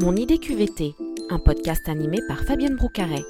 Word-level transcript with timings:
Mon 0.00 0.16
idée 0.16 0.38
QVT, 0.38 0.94
un 1.28 1.38
podcast 1.38 1.86
animé 1.90 2.20
par 2.26 2.42
Fabienne 2.44 2.74
Broucaret. 2.74 3.22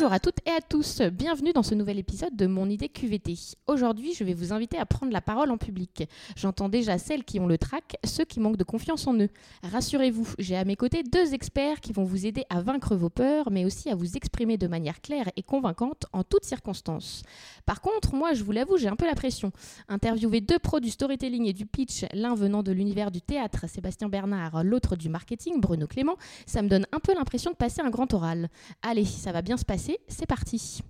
Bonjour 0.00 0.14
à 0.14 0.18
toutes 0.18 0.38
et 0.46 0.50
à 0.52 0.62
tous, 0.62 1.02
bienvenue 1.02 1.52
dans 1.52 1.62
ce 1.62 1.74
nouvel 1.74 1.98
épisode 1.98 2.34
de 2.34 2.46
Mon 2.46 2.70
idée 2.70 2.88
QVT. 2.88 3.34
Aujourd'hui, 3.66 4.14
je 4.14 4.24
vais 4.24 4.32
vous 4.32 4.54
inviter 4.54 4.78
à 4.78 4.86
prendre 4.86 5.12
la 5.12 5.20
parole 5.20 5.50
en 5.50 5.58
public. 5.58 6.08
J'entends 6.36 6.70
déjà 6.70 6.96
celles 6.96 7.22
qui 7.22 7.38
ont 7.38 7.46
le 7.46 7.58
trac, 7.58 7.98
ceux 8.04 8.24
qui 8.24 8.40
manquent 8.40 8.56
de 8.56 8.64
confiance 8.64 9.06
en 9.06 9.12
eux. 9.20 9.28
Rassurez-vous, 9.62 10.26
j'ai 10.38 10.56
à 10.56 10.64
mes 10.64 10.74
côtés 10.74 11.02
deux 11.02 11.34
experts 11.34 11.82
qui 11.82 11.92
vont 11.92 12.04
vous 12.04 12.24
aider 12.24 12.46
à 12.48 12.62
vaincre 12.62 12.96
vos 12.96 13.10
peurs, 13.10 13.50
mais 13.50 13.66
aussi 13.66 13.90
à 13.90 13.94
vous 13.94 14.16
exprimer 14.16 14.56
de 14.56 14.68
manière 14.68 15.02
claire 15.02 15.28
et 15.36 15.42
convaincante 15.42 16.06
en 16.14 16.24
toutes 16.24 16.46
circonstances. 16.46 17.22
Par 17.66 17.82
contre, 17.82 18.14
moi, 18.14 18.32
je 18.32 18.42
vous 18.42 18.52
l'avoue, 18.52 18.78
j'ai 18.78 18.88
un 18.88 18.96
peu 18.96 19.06
la 19.06 19.14
pression. 19.14 19.52
Interviewer 19.88 20.40
deux 20.40 20.58
pros 20.58 20.80
du 20.80 20.88
storytelling 20.88 21.44
et 21.44 21.52
du 21.52 21.66
pitch, 21.66 22.06
l'un 22.14 22.34
venant 22.34 22.62
de 22.62 22.72
l'univers 22.72 23.10
du 23.10 23.20
théâtre, 23.20 23.68
Sébastien 23.68 24.08
Bernard, 24.08 24.64
l'autre 24.64 24.96
du 24.96 25.10
marketing, 25.10 25.60
Bruno 25.60 25.86
Clément, 25.86 26.16
ça 26.46 26.62
me 26.62 26.70
donne 26.70 26.86
un 26.90 27.00
peu 27.00 27.12
l'impression 27.12 27.50
de 27.50 27.56
passer 27.56 27.82
un 27.82 27.90
grand 27.90 28.14
oral. 28.14 28.48
Allez, 28.80 29.04
ça 29.04 29.30
va 29.30 29.42
bien 29.42 29.58
se 29.58 29.64
passer 29.66 29.89
c'est 30.08 30.26
parti. 30.26 30.80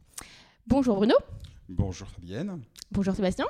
Bonjour 0.66 0.96
Bruno. 0.96 1.14
Bonjour 1.68 2.08
Fabienne. 2.08 2.60
Bonjour 2.90 3.14
Sébastien. 3.14 3.46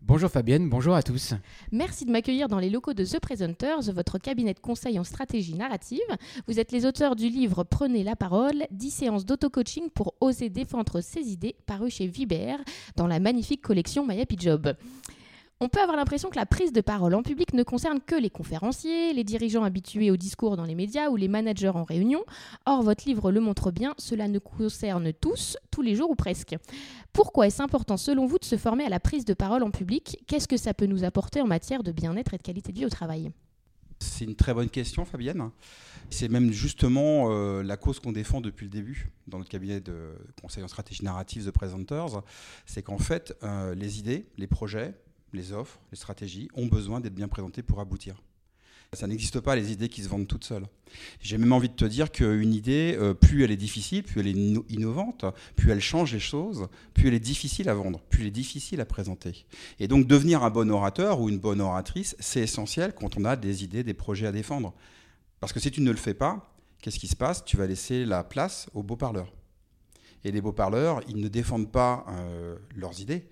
Bonjour 0.00 0.30
Fabienne, 0.30 0.70
bonjour 0.70 0.94
à 0.94 1.02
tous. 1.02 1.34
Merci 1.72 2.04
de 2.04 2.12
m'accueillir 2.12 2.46
dans 2.48 2.60
les 2.60 2.70
locaux 2.70 2.94
de 2.94 3.04
The 3.04 3.18
Presenters, 3.18 3.92
votre 3.92 4.18
cabinet 4.18 4.54
de 4.54 4.60
conseil 4.60 4.98
en 4.98 5.04
stratégie 5.04 5.54
narrative. 5.54 5.98
Vous 6.46 6.60
êtes 6.60 6.70
les 6.70 6.86
auteurs 6.86 7.16
du 7.16 7.28
livre 7.28 7.64
Prenez 7.64 8.04
la 8.04 8.14
parole, 8.14 8.64
10 8.70 8.90
séances 8.90 9.26
d'auto-coaching 9.26 9.90
pour 9.90 10.14
oser 10.20 10.50
défendre 10.50 11.00
ses 11.00 11.32
idées, 11.32 11.56
paru 11.66 11.90
chez 11.90 12.06
Vibert 12.06 12.60
dans 12.96 13.08
la 13.08 13.18
magnifique 13.18 13.60
collection 13.60 14.06
My 14.06 14.20
Happy 14.20 14.36
Job. 14.38 14.74
On 15.60 15.68
peut 15.68 15.80
avoir 15.80 15.96
l'impression 15.96 16.30
que 16.30 16.36
la 16.36 16.46
prise 16.46 16.72
de 16.72 16.80
parole 16.80 17.14
en 17.14 17.22
public 17.24 17.52
ne 17.52 17.64
concerne 17.64 17.98
que 18.00 18.14
les 18.14 18.30
conférenciers, 18.30 19.12
les 19.12 19.24
dirigeants 19.24 19.64
habitués 19.64 20.12
au 20.12 20.16
discours 20.16 20.56
dans 20.56 20.64
les 20.64 20.76
médias 20.76 21.08
ou 21.10 21.16
les 21.16 21.26
managers 21.26 21.70
en 21.74 21.82
réunion. 21.82 22.24
Or, 22.64 22.84
votre 22.84 23.08
livre 23.08 23.32
le 23.32 23.40
montre 23.40 23.72
bien, 23.72 23.92
cela 23.98 24.28
ne 24.28 24.38
concerne 24.38 25.12
tous, 25.12 25.56
tous 25.72 25.82
les 25.82 25.96
jours 25.96 26.10
ou 26.10 26.14
presque. 26.14 26.54
Pourquoi 27.12 27.48
est-ce 27.48 27.60
important 27.60 27.96
selon 27.96 28.26
vous 28.26 28.38
de 28.38 28.44
se 28.44 28.56
former 28.56 28.84
à 28.84 28.88
la 28.88 29.00
prise 29.00 29.24
de 29.24 29.34
parole 29.34 29.64
en 29.64 29.72
public? 29.72 30.22
Qu'est-ce 30.28 30.46
que 30.46 30.56
ça 30.56 30.74
peut 30.74 30.86
nous 30.86 31.02
apporter 31.02 31.40
en 31.40 31.48
matière 31.48 31.82
de 31.82 31.90
bien-être 31.90 32.34
et 32.34 32.38
de 32.38 32.42
qualité 32.42 32.70
de 32.70 32.78
vie 32.78 32.86
au 32.86 32.90
travail? 32.90 33.32
C'est 33.98 34.26
une 34.26 34.36
très 34.36 34.54
bonne 34.54 34.70
question, 34.70 35.04
Fabienne. 35.04 35.50
C'est 36.08 36.28
même 36.28 36.52
justement 36.52 37.32
euh, 37.32 37.64
la 37.64 37.76
cause 37.76 37.98
qu'on 37.98 38.12
défend 38.12 38.40
depuis 38.40 38.66
le 38.66 38.70
début 38.70 39.10
dans 39.26 39.38
notre 39.38 39.50
cabinet 39.50 39.80
de 39.80 40.12
conseil 40.40 40.62
en 40.62 40.68
stratégie 40.68 41.04
narrative 41.04 41.46
The 41.46 41.50
Presenters. 41.50 42.22
C'est 42.64 42.82
qu'en 42.82 42.98
fait, 42.98 43.36
euh, 43.42 43.74
les 43.74 43.98
idées, 43.98 44.26
les 44.36 44.46
projets, 44.46 44.94
les 45.32 45.52
offres, 45.52 45.78
les 45.90 45.96
stratégies 45.96 46.48
ont 46.54 46.66
besoin 46.66 47.00
d'être 47.00 47.14
bien 47.14 47.28
présentées 47.28 47.62
pour 47.62 47.80
aboutir. 47.80 48.22
Ça 48.94 49.06
n'existe 49.06 49.40
pas 49.40 49.54
les 49.54 49.70
idées 49.70 49.90
qui 49.90 50.02
se 50.02 50.08
vendent 50.08 50.26
toutes 50.26 50.44
seules. 50.44 50.66
J'ai 51.20 51.36
même 51.36 51.52
envie 51.52 51.68
de 51.68 51.74
te 51.74 51.84
dire 51.84 52.10
qu'une 52.10 52.54
idée, 52.54 52.96
euh, 52.98 53.12
plus 53.12 53.44
elle 53.44 53.50
est 53.50 53.56
difficile, 53.58 54.02
plus 54.02 54.20
elle 54.20 54.28
est 54.28 54.72
innovante, 54.72 55.26
plus 55.56 55.70
elle 55.70 55.80
change 55.82 56.14
les 56.14 56.20
choses, 56.20 56.68
plus 56.94 57.08
elle 57.08 57.14
est 57.14 57.20
difficile 57.20 57.68
à 57.68 57.74
vendre, 57.74 58.00
plus 58.08 58.22
elle 58.22 58.28
est 58.28 58.30
difficile 58.30 58.80
à 58.80 58.86
présenter. 58.86 59.44
Et 59.78 59.88
donc 59.88 60.06
devenir 60.06 60.42
un 60.42 60.48
bon 60.48 60.70
orateur 60.70 61.20
ou 61.20 61.28
une 61.28 61.38
bonne 61.38 61.60
oratrice, 61.60 62.16
c'est 62.18 62.40
essentiel 62.40 62.94
quand 62.94 63.18
on 63.18 63.26
a 63.26 63.36
des 63.36 63.62
idées, 63.62 63.84
des 63.84 63.92
projets 63.92 64.26
à 64.26 64.32
défendre. 64.32 64.72
Parce 65.38 65.52
que 65.52 65.60
si 65.60 65.70
tu 65.70 65.82
ne 65.82 65.90
le 65.90 65.98
fais 65.98 66.14
pas, 66.14 66.50
qu'est-ce 66.80 66.98
qui 66.98 67.08
se 67.08 67.16
passe? 67.16 67.44
Tu 67.44 67.58
vas 67.58 67.66
laisser 67.66 68.06
la 68.06 68.24
place 68.24 68.70
aux 68.72 68.82
beaux 68.82 68.96
parleurs. 68.96 69.34
Et 70.24 70.32
les 70.32 70.40
beaux 70.40 70.52
parleurs, 70.52 71.02
ils 71.08 71.20
ne 71.20 71.28
défendent 71.28 71.70
pas 71.70 72.06
euh, 72.08 72.56
leurs 72.74 73.00
idées, 73.00 73.26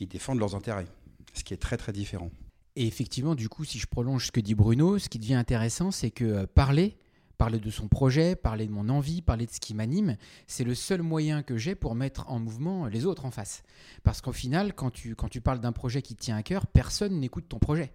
ils 0.00 0.08
défendent 0.08 0.40
leurs 0.40 0.56
intérêts 0.56 0.88
ce 1.36 1.44
qui 1.44 1.54
est 1.54 1.58
très 1.58 1.76
très 1.76 1.92
différent. 1.92 2.30
Et 2.76 2.86
effectivement, 2.86 3.34
du 3.34 3.48
coup, 3.48 3.64
si 3.64 3.78
je 3.78 3.86
prolonge 3.86 4.26
ce 4.26 4.32
que 4.32 4.40
dit 4.40 4.54
Bruno, 4.54 4.98
ce 4.98 5.08
qui 5.08 5.18
devient 5.18 5.34
intéressant, 5.34 5.90
c'est 5.90 6.10
que 6.10 6.24
euh, 6.24 6.46
parler, 6.46 6.98
parler 7.38 7.58
de 7.58 7.70
son 7.70 7.88
projet, 7.88 8.36
parler 8.36 8.66
de 8.66 8.72
mon 8.72 8.88
envie, 8.88 9.22
parler 9.22 9.46
de 9.46 9.50
ce 9.50 9.60
qui 9.60 9.74
m'anime, 9.74 10.16
c'est 10.46 10.64
le 10.64 10.74
seul 10.74 11.02
moyen 11.02 11.42
que 11.42 11.56
j'ai 11.56 11.74
pour 11.74 11.94
mettre 11.94 12.30
en 12.30 12.38
mouvement 12.38 12.86
les 12.86 13.06
autres 13.06 13.24
en 13.24 13.30
face. 13.30 13.62
Parce 14.02 14.20
qu'au 14.20 14.32
final, 14.32 14.74
quand 14.74 14.90
tu, 14.90 15.14
quand 15.14 15.28
tu 15.28 15.40
parles 15.40 15.60
d'un 15.60 15.72
projet 15.72 16.02
qui 16.02 16.14
te 16.14 16.22
tient 16.22 16.36
à 16.36 16.42
cœur, 16.42 16.66
personne 16.66 17.18
n'écoute 17.18 17.46
ton 17.48 17.58
projet. 17.58 17.94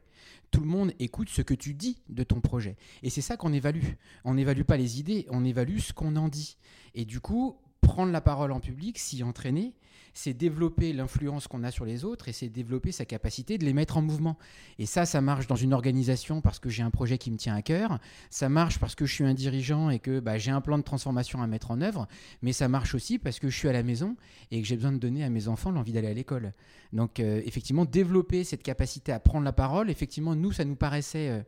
Tout 0.49 0.61
le 0.61 0.67
monde 0.67 0.91
écoute 0.99 1.29
ce 1.29 1.41
que 1.41 1.53
tu 1.53 1.73
dis 1.73 2.01
de 2.09 2.23
ton 2.23 2.41
projet. 2.41 2.75
Et 3.03 3.09
c'est 3.09 3.21
ça 3.21 3.37
qu'on 3.37 3.53
évalue. 3.53 3.85
On 4.25 4.33
n'évalue 4.33 4.63
pas 4.63 4.77
les 4.77 4.99
idées, 4.99 5.25
on 5.29 5.45
évalue 5.45 5.77
ce 5.77 5.93
qu'on 5.93 6.15
en 6.15 6.27
dit. 6.27 6.57
Et 6.93 7.05
du 7.05 7.19
coup, 7.19 7.57
prendre 7.81 8.11
la 8.11 8.21
parole 8.21 8.51
en 8.51 8.59
public, 8.59 8.97
s'y 8.97 9.23
entraîner, 9.23 9.73
c'est 10.13 10.33
développer 10.33 10.93
l'influence 10.93 11.47
qu'on 11.47 11.63
a 11.63 11.71
sur 11.71 11.85
les 11.85 12.03
autres 12.03 12.27
et 12.27 12.33
c'est 12.33 12.49
développer 12.49 12.91
sa 12.91 13.05
capacité 13.05 13.57
de 13.57 13.65
les 13.65 13.73
mettre 13.73 13.97
en 13.97 14.01
mouvement. 14.01 14.37
Et 14.79 14.85
ça, 14.85 15.05
ça 15.05 15.21
marche 15.21 15.47
dans 15.47 15.55
une 15.55 15.73
organisation 15.73 16.41
parce 16.41 16.59
que 16.59 16.69
j'ai 16.69 16.83
un 16.83 16.91
projet 16.91 17.17
qui 17.17 17.31
me 17.31 17.37
tient 17.37 17.55
à 17.55 17.61
cœur, 17.61 17.99
ça 18.29 18.49
marche 18.49 18.79
parce 18.79 18.95
que 18.95 19.05
je 19.05 19.13
suis 19.13 19.23
un 19.23 19.33
dirigeant 19.33 19.89
et 19.89 19.99
que 19.99 20.19
bah, 20.19 20.37
j'ai 20.37 20.51
un 20.51 20.61
plan 20.61 20.77
de 20.77 20.83
transformation 20.83 21.41
à 21.41 21.47
mettre 21.47 21.71
en 21.71 21.81
œuvre, 21.81 22.07
mais 22.41 22.53
ça 22.53 22.67
marche 22.67 22.95
aussi 22.95 23.19
parce 23.19 23.39
que 23.39 23.49
je 23.49 23.57
suis 23.57 23.69
à 23.69 23.73
la 23.73 23.83
maison 23.83 24.15
et 24.51 24.61
que 24.61 24.67
j'ai 24.67 24.75
besoin 24.75 24.91
de 24.91 24.97
donner 24.97 25.23
à 25.23 25.29
mes 25.29 25.47
enfants 25.47 25.71
l'envie 25.71 25.93
d'aller 25.93 26.09
à 26.09 26.13
l'école. 26.13 26.53
Donc 26.93 27.19
euh, 27.19 27.41
effectivement, 27.45 27.85
développer 27.85 28.43
cette 28.43 28.63
capacité 28.63 29.11
à 29.11 29.19
prendre 29.19 29.45
la 29.45 29.53
parole, 29.53 29.89
effectivement, 29.89 30.35
nous, 30.35 30.51
ça 30.51 30.65
nous 30.65 30.75
paraissait... 30.75 31.29
Euh, 31.29 31.41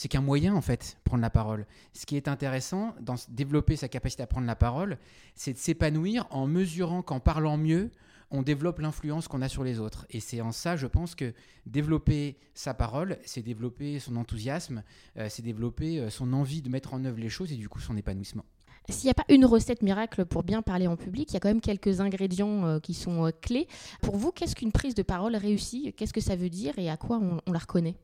c'est 0.00 0.08
qu'un 0.08 0.22
moyen 0.22 0.54
en 0.54 0.62
fait, 0.62 0.96
prendre 1.04 1.20
la 1.20 1.28
parole. 1.28 1.66
Ce 1.92 2.06
qui 2.06 2.16
est 2.16 2.26
intéressant 2.26 2.94
dans 3.02 3.16
développer 3.28 3.76
sa 3.76 3.86
capacité 3.86 4.22
à 4.22 4.26
prendre 4.26 4.46
la 4.46 4.56
parole, 4.56 4.96
c'est 5.34 5.52
de 5.52 5.58
s'épanouir 5.58 6.26
en 6.30 6.46
mesurant 6.46 7.02
qu'en 7.02 7.20
parlant 7.20 7.58
mieux, 7.58 7.90
on 8.30 8.40
développe 8.40 8.78
l'influence 8.78 9.28
qu'on 9.28 9.42
a 9.42 9.48
sur 9.50 9.62
les 9.62 9.78
autres. 9.78 10.06
Et 10.08 10.20
c'est 10.20 10.40
en 10.40 10.52
ça, 10.52 10.74
je 10.74 10.86
pense 10.86 11.14
que 11.14 11.34
développer 11.66 12.38
sa 12.54 12.72
parole, 12.72 13.18
c'est 13.26 13.42
développer 13.42 13.98
son 13.98 14.16
enthousiasme, 14.16 14.84
euh, 15.18 15.26
c'est 15.28 15.42
développer 15.42 15.98
euh, 15.98 16.08
son 16.08 16.32
envie 16.32 16.62
de 16.62 16.70
mettre 16.70 16.94
en 16.94 17.04
œuvre 17.04 17.18
les 17.18 17.28
choses 17.28 17.52
et 17.52 17.56
du 17.56 17.68
coup 17.68 17.80
son 17.80 17.98
épanouissement. 17.98 18.46
S'il 18.88 19.04
n'y 19.04 19.10
a 19.10 19.14
pas 19.14 19.26
une 19.28 19.44
recette 19.44 19.82
miracle 19.82 20.24
pour 20.24 20.44
bien 20.44 20.62
parler 20.62 20.86
en 20.86 20.96
public, 20.96 21.30
il 21.30 21.34
y 21.34 21.36
a 21.36 21.40
quand 21.40 21.50
même 21.50 21.60
quelques 21.60 22.00
ingrédients 22.00 22.64
euh, 22.64 22.78
qui 22.78 22.94
sont 22.94 23.30
clés. 23.42 23.68
Pour 24.00 24.16
vous, 24.16 24.32
qu'est-ce 24.32 24.56
qu'une 24.56 24.72
prise 24.72 24.94
de 24.94 25.02
parole 25.02 25.36
réussie? 25.36 25.92
Qu'est-ce 25.94 26.14
que 26.14 26.22
ça 26.22 26.36
veut 26.36 26.48
dire 26.48 26.78
et 26.78 26.88
à 26.88 26.96
quoi 26.96 27.20
on 27.46 27.52
la 27.52 27.58
reconnaît? 27.58 27.96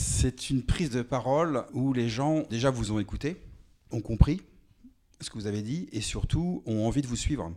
C'est 0.00 0.48
une 0.48 0.62
prise 0.62 0.90
de 0.90 1.02
parole 1.02 1.64
où 1.74 1.92
les 1.92 2.08
gens 2.08 2.42
déjà 2.48 2.70
vous 2.70 2.90
ont 2.90 2.98
écouté, 2.98 3.36
ont 3.90 4.00
compris 4.00 4.40
ce 5.20 5.28
que 5.28 5.34
vous 5.34 5.46
avez 5.46 5.60
dit 5.60 5.88
et 5.92 6.00
surtout 6.00 6.62
ont 6.64 6.86
envie 6.86 7.02
de 7.02 7.06
vous 7.06 7.16
suivre, 7.16 7.52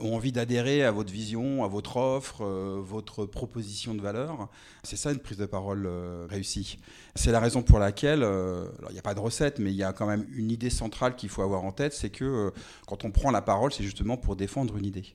ont 0.00 0.14
envie 0.14 0.32
d'adhérer 0.32 0.82
à 0.82 0.90
votre 0.90 1.12
vision, 1.12 1.64
à 1.64 1.68
votre 1.68 1.96
offre, 1.96 2.44
euh, 2.44 2.80
votre 2.82 3.26
proposition 3.26 3.94
de 3.94 4.00
valeur. 4.00 4.48
C'est 4.82 4.96
ça 4.96 5.12
une 5.12 5.20
prise 5.20 5.38
de 5.38 5.46
parole 5.46 5.86
euh, 5.86 6.26
réussie. 6.28 6.78
C'est 7.14 7.30
la 7.30 7.40
raison 7.40 7.62
pour 7.62 7.78
laquelle, 7.78 8.24
euh, 8.24 8.66
il 8.88 8.94
n'y 8.94 8.98
a 8.98 9.02
pas 9.02 9.14
de 9.14 9.20
recette, 9.20 9.60
mais 9.60 9.70
il 9.70 9.76
y 9.76 9.84
a 9.84 9.92
quand 9.92 10.06
même 10.06 10.26
une 10.32 10.50
idée 10.50 10.70
centrale 10.70 11.14
qu'il 11.14 11.28
faut 11.28 11.42
avoir 11.42 11.64
en 11.64 11.72
tête, 11.72 11.94
c'est 11.94 12.10
que 12.10 12.52
quand 12.88 13.04
on 13.04 13.12
prend 13.12 13.30
la 13.30 13.42
parole, 13.42 13.72
c'est 13.72 13.84
justement 13.84 14.16
pour 14.16 14.34
défendre 14.34 14.76
une 14.76 14.86
idée. 14.86 15.14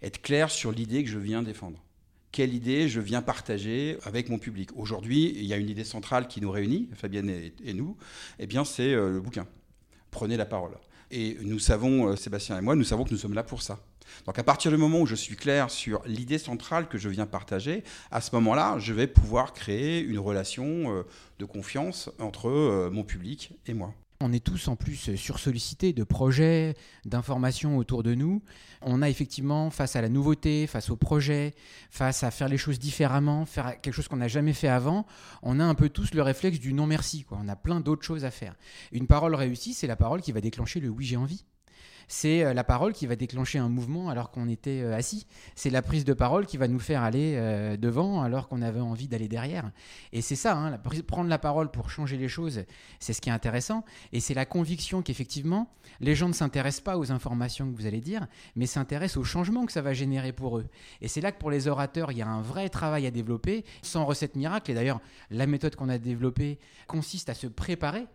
Être 0.00 0.22
clair 0.22 0.50
sur 0.50 0.70
l'idée 0.70 1.02
que 1.02 1.10
je 1.10 1.18
viens 1.18 1.42
défendre 1.42 1.83
quelle 2.34 2.52
idée 2.52 2.88
je 2.88 3.00
viens 3.00 3.22
partager 3.22 3.96
avec 4.02 4.28
mon 4.28 4.40
public. 4.40 4.70
Aujourd'hui, 4.74 5.32
il 5.36 5.44
y 5.44 5.52
a 5.52 5.56
une 5.56 5.70
idée 5.70 5.84
centrale 5.84 6.26
qui 6.26 6.40
nous 6.40 6.50
réunit, 6.50 6.90
Fabienne 6.96 7.30
et, 7.30 7.74
nous, 7.74 7.96
eh 8.40 8.48
bien 8.48 8.64
c'est 8.64 8.92
euh, 8.92 9.12
le 9.12 9.20
bouquin. 9.20 9.46
Prenez 10.10 10.36
la 10.36 10.44
parole. 10.44 10.72
Et 11.12 11.38
nous 11.42 11.60
savons, 11.60 12.08
euh, 12.08 12.16
Sébastien 12.16 12.58
et 12.58 12.60
moi, 12.60 12.74
nous 12.74 12.82
savons 12.82 13.04
que 13.04 13.12
nous 13.12 13.18
sommes 13.18 13.34
là 13.34 13.44
pour 13.44 13.62
ça. 13.62 13.78
Donc 14.26 14.36
à 14.36 14.42
partir 14.42 14.72
du 14.72 14.76
moment 14.76 15.00
où 15.00 15.06
je 15.06 15.14
suis 15.14 15.36
clair 15.36 15.70
sur 15.70 16.02
l'idée 16.06 16.38
centrale 16.38 16.88
que 16.88 16.98
je 16.98 17.08
viens 17.08 17.26
partager, 17.26 17.84
à 18.10 18.20
ce 18.20 18.34
moment-là, 18.34 18.80
je 18.80 18.92
vais 18.92 19.06
pouvoir 19.06 19.52
créer 19.52 20.00
une 20.00 20.18
relation 20.18 20.92
euh, 20.92 21.02
de 21.38 21.44
confiance 21.44 22.10
entre 22.18 22.90
mon 22.90 23.04
public 23.04 23.52
et 23.68 23.74
moi. 23.74 23.94
On 24.20 24.32
est 24.32 24.44
tous 24.44 24.68
en 24.68 24.76
plus 24.76 25.16
sursollicités 25.16 25.92
de 25.92 26.04
projets, 26.04 26.76
d'informations 27.04 27.76
autour 27.76 28.02
de 28.02 28.14
nous. 28.14 28.42
On 28.80 29.02
a 29.02 29.10
effectivement, 29.10 29.70
face 29.70 29.96
à 29.96 30.02
la 30.02 30.08
nouveauté, 30.08 30.66
face 30.66 30.88
au 30.90 30.96
projet, 30.96 31.54
face 31.90 32.22
à 32.22 32.30
faire 32.30 32.48
les 32.48 32.56
choses 32.56 32.78
différemment, 32.78 33.44
faire 33.44 33.80
quelque 33.80 33.94
chose 33.94 34.08
qu'on 34.08 34.16
n'a 34.16 34.28
jamais 34.28 34.52
fait 34.52 34.68
avant, 34.68 35.06
on 35.42 35.58
a 35.58 35.64
un 35.64 35.74
peu 35.74 35.88
tous 35.88 36.14
le 36.14 36.22
réflexe 36.22 36.60
du 36.60 36.72
non 36.72 36.86
merci. 36.86 37.26
On 37.30 37.48
a 37.48 37.56
plein 37.56 37.80
d'autres 37.80 38.04
choses 38.04 38.24
à 38.24 38.30
faire. 38.30 38.54
Une 38.92 39.06
parole 39.06 39.34
réussie, 39.34 39.74
c'est 39.74 39.86
la 39.86 39.96
parole 39.96 40.22
qui 40.22 40.32
va 40.32 40.40
déclencher 40.40 40.80
le 40.80 40.88
oui 40.88 41.04
j'ai 41.04 41.16
envie 41.16 41.44
c'est 42.08 42.44
euh, 42.44 42.54
la 42.54 42.64
parole 42.64 42.92
qui 42.92 43.06
va 43.06 43.16
déclencher 43.16 43.58
un 43.58 43.68
mouvement 43.68 44.08
alors 44.08 44.30
qu'on 44.30 44.48
était 44.48 44.82
euh, 44.82 44.96
assis. 44.96 45.26
C'est 45.54 45.70
la 45.70 45.82
prise 45.82 46.04
de 46.04 46.12
parole 46.12 46.46
qui 46.46 46.56
va 46.56 46.68
nous 46.68 46.78
faire 46.78 47.02
aller 47.02 47.34
euh, 47.36 47.76
devant 47.76 48.22
alors 48.22 48.48
qu'on 48.48 48.62
avait 48.62 48.80
envie 48.80 49.08
d'aller 49.08 49.28
derrière. 49.28 49.70
Et 50.12 50.20
c'est 50.20 50.36
ça, 50.36 50.56
hein, 50.56 50.78
prendre 51.06 51.28
la 51.28 51.38
parole 51.38 51.70
pour 51.70 51.90
changer 51.90 52.16
les 52.16 52.28
choses, 52.28 52.64
c'est 53.00 53.12
ce 53.12 53.20
qui 53.20 53.28
est 53.28 53.32
intéressant. 53.32 53.84
Et 54.12 54.20
c'est 54.20 54.34
la 54.34 54.46
conviction 54.46 55.02
qu'effectivement, 55.02 55.70
les 56.00 56.14
gens 56.14 56.28
ne 56.28 56.32
s'intéressent 56.32 56.84
pas 56.84 56.98
aux 56.98 57.12
informations 57.12 57.70
que 57.70 57.76
vous 57.76 57.86
allez 57.86 58.00
dire, 58.00 58.26
mais 58.56 58.66
s'intéressent 58.66 59.18
aux 59.18 59.24
changements 59.24 59.66
que 59.66 59.72
ça 59.72 59.82
va 59.82 59.92
générer 59.92 60.32
pour 60.32 60.58
eux. 60.58 60.66
Et 61.00 61.08
c'est 61.08 61.20
là 61.20 61.32
que 61.32 61.38
pour 61.38 61.50
les 61.50 61.68
orateurs, 61.68 62.12
il 62.12 62.18
y 62.18 62.22
a 62.22 62.28
un 62.28 62.42
vrai 62.42 62.68
travail 62.68 63.06
à 63.06 63.10
développer, 63.10 63.64
sans 63.82 64.04
recette 64.04 64.36
miracle. 64.36 64.70
Et 64.70 64.74
d'ailleurs, 64.74 65.00
la 65.30 65.46
méthode 65.46 65.76
qu'on 65.76 65.88
a 65.88 65.98
développée 65.98 66.58
consiste 66.86 67.28
à 67.28 67.34
se 67.34 67.46
préparer 67.46 68.06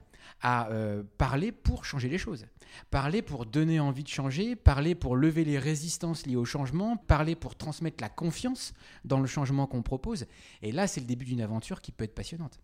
à 0.42 0.70
euh, 0.70 1.04
parler 1.18 1.52
pour 1.52 1.86
changer 1.86 2.10
les 2.10 2.18
choses. 2.18 2.46
Parler 2.92 3.22
pour 3.22 3.46
donner 3.46 3.80
envie 3.80 4.04
de 4.04 4.10
changer, 4.10 4.56
parler 4.56 4.96
pour 4.96 5.16
lever 5.16 5.44
les 5.44 5.60
résistances 5.60 6.26
liées 6.26 6.36
au 6.36 6.46
changement, 6.46 6.98
parler 6.98 7.36
pour 7.36 7.56
transmettre 7.56 8.02
la 8.02 8.10
confiance 8.10 8.74
dans 9.06 9.20
le 9.20 9.28
changement 9.28 9.68
qu'on 9.68 9.82
propose. 9.82 10.26
Et 10.62 10.72
là, 10.72 10.88
c'est 10.88 11.02
le 11.02 11.08
début 11.08 11.26
d'une 11.26 11.42
aventure 11.42 11.82
qui 11.82 11.92
peut 11.92 12.04
être 12.04 12.16
passionnante. 12.16 12.60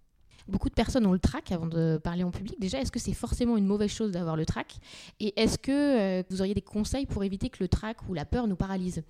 Beaucoup 0.47 0.69
de 0.69 0.75
personnes 0.75 1.07
ont 1.07 1.11
le 1.11 1.19
trac 1.19 1.51
avant 1.51 1.65
de 1.65 1.97
parler 1.97 2.23
en 2.23 2.29
public. 2.29 2.59
Déjà, 2.59 2.79
est-ce 2.79 2.91
que 2.91 2.99
c'est 2.99 3.13
forcément 3.13 3.57
une 3.57 3.65
mauvaise 3.65 3.89
chose 3.89 4.11
d'avoir 4.11 4.35
le 4.35 4.45
trac? 4.45 4.75
Et 5.19 5.39
est-ce 5.41 5.57
que 5.57 5.71
euh, 6.19 6.23
vous 6.29 6.41
auriez 6.41 6.53
des 6.53 6.61
conseils 6.61 7.07
pour 7.07 7.23
éviter 7.23 7.49
que 7.49 7.57
le 7.61 7.67
trac 7.67 7.97
ou 8.07 8.13
la 8.13 8.25
peur 8.25 8.47
nous 8.47 8.55
paralyse? 8.55 9.03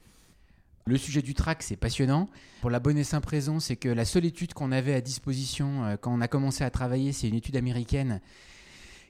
Le 0.87 0.97
sujet 0.97 1.23
du 1.23 1.33
trac, 1.33 1.63
c'est 1.63 1.75
passionnant. 1.75 2.29
Pour 2.61 2.69
la 2.69 2.79
bonne 2.79 2.97
et 2.99 3.03
simple 3.03 3.27
raison, 3.27 3.59
c'est 3.59 3.75
que 3.75 3.89
la 3.89 4.05
seule 4.05 4.23
étude 4.23 4.53
qu'on 4.53 4.71
avait 4.71 4.93
à 4.93 5.01
disposition 5.01 5.83
euh, 5.83 5.95
quand 5.99 6.13
on 6.13 6.21
a 6.21 6.27
commencé 6.27 6.63
à 6.63 6.69
travailler, 6.69 7.11
c'est 7.11 7.27
une 7.27 7.33
étude 7.33 7.55
américaine 7.55 8.21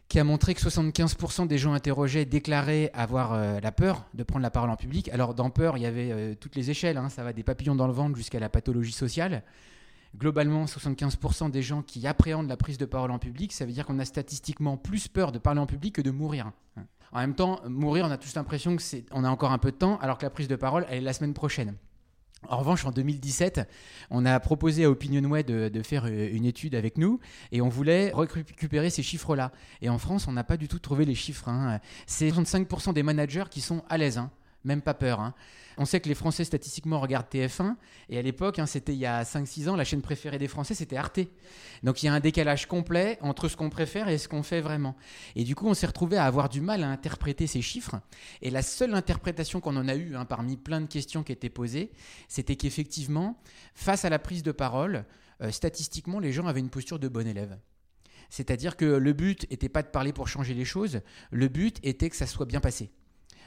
qui 0.08 0.18
a 0.18 0.24
montré 0.24 0.54
que 0.54 0.62
75% 0.62 1.48
des 1.48 1.58
gens 1.58 1.74
interrogés 1.74 2.24
déclaraient 2.24 2.92
avoir 2.94 3.34
euh, 3.34 3.60
la 3.60 3.74
peur 3.74 4.06
de 4.14 4.24
prendre 4.24 4.44
la 4.44 4.52
parole 4.52 4.70
en 4.70 4.78
public. 4.78 5.10
Alors 5.10 5.34
dans 5.34 5.50
peur, 5.50 5.78
il 5.78 5.84
y 5.84 5.86
avait 5.86 6.12
euh, 6.12 6.34
toutes 6.40 6.56
les 6.56 6.70
échelles, 6.70 6.96
hein. 6.96 7.10
ça 7.10 7.24
va 7.24 7.34
des 7.34 7.44
papillons 7.44 7.76
dans 7.76 7.88
le 7.88 7.94
ventre 7.94 8.16
jusqu'à 8.16 8.40
la 8.40 8.48
pathologie 8.48 8.94
sociale. 8.94 9.44
Globalement, 10.18 10.66
75% 10.66 11.52
des 11.52 11.62
gens 11.62 11.82
qui 11.82 12.08
appréhendent 12.08 12.48
la 12.48 12.58
prise 12.58 12.78
de 12.78 12.86
parole 12.86 13.12
en 13.12 13.20
public, 13.20 13.52
ça 13.52 13.66
veut 13.66 13.72
dire 13.72 13.86
qu'on 13.86 14.00
a 14.00 14.06
statistiquement 14.06 14.78
plus 14.78 15.08
peur 15.08 15.32
de 15.32 15.40
parler 15.40 15.60
en 15.60 15.66
public 15.66 15.96
que 15.96 16.02
de 16.02 16.12
mourir. 16.12 16.52
En 17.12 17.20
même 17.20 17.36
temps, 17.36 17.62
mourir, 17.68 18.06
on 18.06 18.12
a 18.12 18.18
tous 18.18 18.36
l'impression 18.36 18.76
que 18.76 18.82
c'est, 18.82 19.06
on 19.12 19.24
a 19.24 19.30
encore 19.30 19.52
un 19.52 19.58
peu 19.58 19.72
de 19.72 19.78
temps, 19.78 19.98
alors 20.00 20.18
que 20.18 20.26
la 20.26 20.30
prise 20.30 20.48
de 20.48 20.56
parole, 20.56 20.86
elle 20.90 21.00
est 21.00 21.02
la 21.02 21.14
semaine 21.14 21.34
prochaine. 21.34 21.76
En 22.48 22.58
revanche, 22.58 22.86
en 22.86 22.92
2017, 22.92 23.62
on 24.12 24.26
a 24.26 24.40
proposé 24.40 24.86
à 24.86 24.90
Opinionway 24.90 25.44
de, 25.44 25.82
faire 25.82 26.06
euh, 26.06 26.30
une 26.32 26.46
étude 26.46 26.76
avec 26.76 26.98
nous 26.98 27.20
et 27.52 27.62
on 27.62 27.70
voulait 27.70 28.12
récupérer 28.14 28.90
ces 28.90 29.04
chiffres-là. 29.04 29.52
Et 29.82 29.90
en 29.90 29.98
France, 29.98 30.28
on 30.28 30.32
n'a 30.32 30.44
pas 30.44 30.58
du 30.58 30.68
tout 30.68 30.80
trouvé 30.80 31.06
les 31.06 31.16
chiffres. 31.16 31.50
Hein. 31.50 31.80
C'est 32.06 32.30
65% 32.30 32.94
des 32.94 33.04
managers 33.04 33.46
qui 33.50 33.62
sont 33.62 33.84
à 33.90 33.98
l'aise, 33.98 34.18
hein. 34.18 34.32
Même 34.66 34.82
pas 34.82 34.94
peur. 34.94 35.20
Hein. 35.20 35.34
On 35.78 35.86
sait 35.86 36.00
que 36.00 36.08
les 36.08 36.16
Français 36.16 36.44
statistiquement 36.44 37.00
regardent 37.00 37.28
TF1 37.28 37.76
et 38.10 38.18
à 38.18 38.22
l'époque, 38.22 38.60
hein, 38.60 38.66
c'était 38.66 38.94
il 38.94 39.00
y 39.00 39.06
a 39.06 39.24
5-6 39.24 39.70
ans, 39.70 39.76
la 39.76 39.84
chaîne 39.84 40.02
préférée 40.02 40.38
des 40.38 40.48
Français, 40.48 40.74
c'était 40.74 40.98
Arte. 40.98 41.20
Donc 41.84 42.02
il 42.02 42.06
y 42.06 42.10
a 42.10 42.14
un 42.14 42.20
décalage 42.20 42.68
complet 42.68 43.18
entre 43.22 43.48
ce 43.48 43.56
qu'on 43.56 43.70
préfère 43.70 44.08
et 44.08 44.18
ce 44.18 44.28
qu'on 44.28 44.44
fait 44.44 44.62
vraiment. 44.62 44.96
Et 45.36 45.44
du 45.44 45.56
coup, 45.56 45.68
on 45.68 45.74
s'est 45.74 45.88
retrouvé 45.88 46.18
à 46.18 46.26
avoir 46.26 46.50
du 46.50 46.62
mal 46.62 46.84
à 46.84 46.90
interpréter 46.90 47.48
ces 47.48 47.62
chiffres. 47.62 47.96
Et 48.42 48.50
la 48.50 48.62
seule 48.62 48.94
interprétation 48.94 49.60
qu'on 49.60 49.76
en 49.76 49.88
a 49.88 49.96
eue, 49.96 50.16
hein, 50.16 50.26
parmi 50.26 50.58
plein 50.58 50.82
de 50.82 50.88
questions 50.88 51.24
qui 51.24 51.32
étaient 51.32 51.50
posées, 51.50 51.92
c'était 52.28 52.56
qu'effectivement, 52.56 53.42
face 53.74 54.06
à 54.06 54.10
la 54.10 54.20
prise 54.20 54.44
de 54.44 54.52
parole, 54.52 55.06
euh, 55.42 55.52
statistiquement, 55.52 56.20
les 56.20 56.32
gens 56.32 56.48
avaient 56.48 56.62
une 56.62 56.70
posture 56.70 57.00
de 57.00 57.08
bon 57.08 57.28
élève. 57.28 57.58
C'est-à-dire 58.30 58.76
que 58.76 58.86
le 58.86 59.14
but 59.14 59.50
n'était 59.52 59.70
pas 59.70 59.84
de 59.84 59.88
parler 59.88 60.14
pour 60.14 60.28
changer 60.28 60.54
les 60.54 60.66
choses, 60.66 61.02
le 61.32 61.48
but 61.48 61.80
était 61.84 62.10
que 62.10 62.16
ça 62.16 62.28
soit 62.28 62.46
bien 62.46 62.60
passé. 62.60 62.92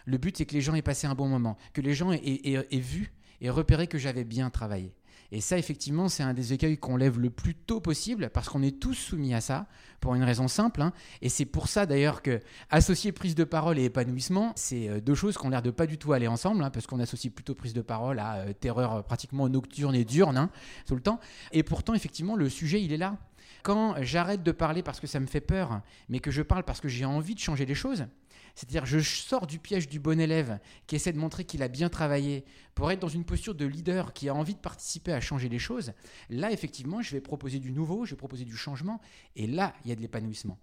Le 0.09 0.17
but, 0.17 0.39
c'est 0.39 0.47
que 0.47 0.55
les 0.55 0.63
gens 0.63 0.75
aient 0.75 0.81
passé 0.81 1.07
un 1.07 1.15
bon 1.15 1.29
moment, 1.29 1.59
que 1.75 1.83
les 1.83 1.93
gens 1.93 2.13
aient, 2.13 2.67
vu 2.73 3.13
et 3.43 3.51
repéré 3.51 3.89
que 3.89 3.99
j'avais 3.99 4.25
bien 4.25 4.49
travaillé. 4.49 4.95
Et 5.33 5.43
ça, 5.43 5.59
effectivement, 5.59 6.09
c'est 6.09 6.23
un 6.23 6.33
des 6.33 6.55
écueils 6.55 6.79
qu'on 6.79 6.97
lève 6.97 7.21
le 7.21 7.29
plus 7.29 7.55
tôt 7.55 7.83
possible, 7.83 8.31
parce 8.31 8.49
qu'on 8.49 8.63
est 8.63 8.81
tous 8.81 8.95
soumis 8.95 9.35
à 9.35 9.43
ça, 9.43 9.67
pour 10.01 10.15
une 10.15 10.25
raison 10.25 10.49
simple. 10.49 10.81
Hein. 10.81 10.95
Et 11.21 11.29
c'est 11.29 11.45
pour 11.45 11.69
ça, 11.69 11.85
d'ailleurs, 11.85 12.23
que 12.23 12.41
associer 12.71 13.13
prise 13.13 13.35
de 13.35 13.45
parole 13.45 13.79
et 13.79 13.85
épanouissement, 13.85 14.55
c'est 14.57 14.89
euh, 14.89 15.03
deux 15.03 15.15
choses 15.15 15.37
qui 15.37 15.45
ont 15.45 15.51
l'air 15.51 15.61
de 15.61 15.71
pas 15.71 15.87
du 15.87 15.99
tout 15.99 16.15
aller 16.15 16.27
ensemble, 16.27 16.65
hein, 16.65 16.71
parce 16.71 16.87
qu'on 16.87 17.01
associe 17.01 17.31
plutôt 17.31 17.55
prise 17.55 17.75
de 17.75 17.83
parole 17.83 18.19
à 18.19 18.37
euh, 18.37 18.53
terreur 18.55 19.05
pratiquement 19.05 19.47
nocturne 19.51 19.95
et 19.95 20.07
diurne, 20.07 20.39
hein, 20.39 20.49
tout 20.87 20.95
le 20.95 21.03
temps. 21.03 21.21
Et 21.53 21.63
pourtant, 21.63 21.93
effectivement, 21.93 22.35
le 22.35 22.49
sujet, 22.49 22.83
il 22.83 22.95
est 22.95 22.97
là. 22.97 23.19
Quand 23.63 23.97
j'arrête 24.01 24.43
de 24.43 24.53
parler 24.53 24.83
parce 24.83 25.01
que 25.01 25.07
ça 25.07 25.21
me 25.21 25.27
fait 25.27 25.41
peur, 25.41 25.81
mais 26.09 26.21
que 26.21 26.31
je 26.31 26.43
parle 26.43 26.65
parce 26.65 26.81
que 26.81 26.89
j'ai 26.89 27.05
envie 27.05 27.35
de 27.35 27.41
changer 27.41 27.67
les 27.67 27.75
choses, 27.75 28.07
c'est-à-dire 28.55 28.87
je 28.87 28.99
sors 28.99 29.47
du 29.47 29.59
piège 29.59 29.89
du 29.89 30.01
bon 30.01 30.21
élève 30.21 30.59
qui 30.87 30.97
essaie 30.97 31.13
de 31.13 31.19
montrer 31.19 31.45
qu'il 31.45 31.63
a 31.63 31.69
bien 31.69 31.89
travaillé 31.89 32.45
pour 32.75 32.91
être 32.91 33.01
dans 33.01 33.09
une 33.09 33.25
posture 33.25 33.55
de 33.55 33.65
leader 33.65 34.13
qui 34.13 34.29
a 34.29 34.35
envie 34.35 34.55
de 34.55 34.61
participer 34.61 35.13
à 35.13 35.21
changer 35.21 35.49
les 35.49 35.59
choses. 35.59 35.93
Là, 36.29 36.51
effectivement, 36.51 37.01
je 37.01 37.13
vais 37.13 37.21
proposer 37.21 37.61
du 37.61 37.71
nouveau, 37.71 38.05
je 38.05 38.13
vais 38.13 38.17
proposer 38.17 38.45
du 38.45 38.57
changement, 38.57 39.01
et 39.37 39.47
là, 39.47 39.75
il 39.85 39.91
y 39.91 39.93
a 39.93 39.97
de 39.97 40.01
l'épanouissement. 40.01 40.59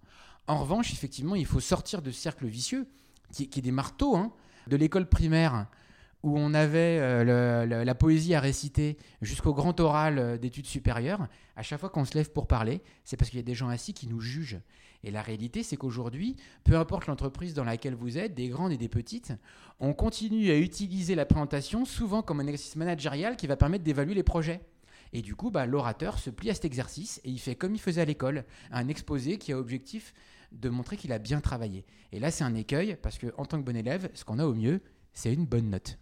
En 0.46 0.58
revanche, 0.58 0.92
effectivement, 0.92 1.34
il 1.34 1.46
faut 1.46 1.60
sortir 1.60 2.02
de 2.02 2.10
ce 2.10 2.20
cercle 2.20 2.46
vicieux 2.46 2.86
qui, 3.32 3.44
est 3.44 3.62
des 3.62 3.72
marteaux 3.72 4.16
hein, 4.16 4.32
de 4.66 4.76
l'école 4.76 5.08
primaire 5.08 5.66
où 6.26 6.36
on 6.36 6.54
avait 6.54 6.98
euh, 7.00 7.84
la 7.84 7.94
poésie 7.94 8.34
à 8.34 8.40
réciter 8.40 8.98
jusqu'au 9.22 9.54
grand 9.54 9.78
oral 9.78 10.18
euh, 10.18 10.36
d'études 10.36 10.66
supérieures, 10.66 11.28
à 11.54 11.62
chaque 11.62 11.78
fois 11.78 11.88
qu'on 11.88 12.04
se 12.04 12.18
lève 12.18 12.32
pour 12.32 12.48
parler, 12.48 12.82
c'est 13.04 13.16
parce 13.16 13.30
qu'il 13.30 13.38
y 13.38 13.40
a 13.40 13.44
des 13.44 13.54
gens 13.54 13.68
assis 13.68 13.94
qui 13.94 14.08
nous 14.08 14.20
jugent. 14.20 14.58
Et 15.04 15.12
la 15.12 15.22
réalité, 15.22 15.62
c'est 15.62 15.76
qu'aujourd'hui, 15.76 16.34
peu 16.64 16.76
importe 16.76 17.06
l'entreprise 17.06 17.54
dans 17.54 17.62
laquelle 17.62 17.94
vous 17.94 18.18
êtes, 18.18 18.34
des 18.34 18.48
grandes 18.48 18.72
et 18.72 18.76
des 18.76 18.88
petites, 18.88 19.34
on 19.78 19.92
continue 19.92 20.50
à 20.50 20.58
utiliser 20.58 21.14
la 21.14 21.26
présentation 21.26 21.84
souvent 21.84 22.22
comme 22.22 22.40
un 22.40 22.46
exercice 22.48 22.74
managérial 22.74 23.36
qui 23.36 23.46
va 23.46 23.56
permettre 23.56 23.84
d'évaluer 23.84 24.14
les 24.14 24.24
projets. 24.24 24.62
Et 25.12 25.22
du 25.22 25.36
coup, 25.36 25.52
bah, 25.52 25.64
l'orateur 25.64 26.18
se 26.18 26.30
plie 26.30 26.50
à 26.50 26.54
cet 26.54 26.64
exercice 26.64 27.20
et 27.22 27.30
il 27.30 27.38
fait 27.38 27.54
comme 27.54 27.76
il 27.76 27.80
faisait 27.80 28.00
à 28.00 28.04
l'école, 28.04 28.44
un 28.72 28.88
exposé 28.88 29.38
qui 29.38 29.52
a 29.52 29.58
objectif 29.58 30.12
de 30.50 30.70
montrer 30.70 30.96
qu'il 30.96 31.12
a 31.12 31.20
bien 31.20 31.40
travaillé. 31.40 31.84
Et 32.10 32.18
là, 32.18 32.32
c'est 32.32 32.42
un 32.42 32.56
écueil 32.56 32.96
parce 33.00 33.16
qu'en 33.16 33.44
tant 33.44 33.60
que 33.60 33.64
bon 33.64 33.76
élève, 33.76 34.10
ce 34.14 34.24
qu'on 34.24 34.40
a 34.40 34.44
au 34.44 34.54
mieux, 34.54 34.80
c'est 35.16 35.32
une 35.32 35.46
bonne 35.46 35.70
note. 35.70 35.98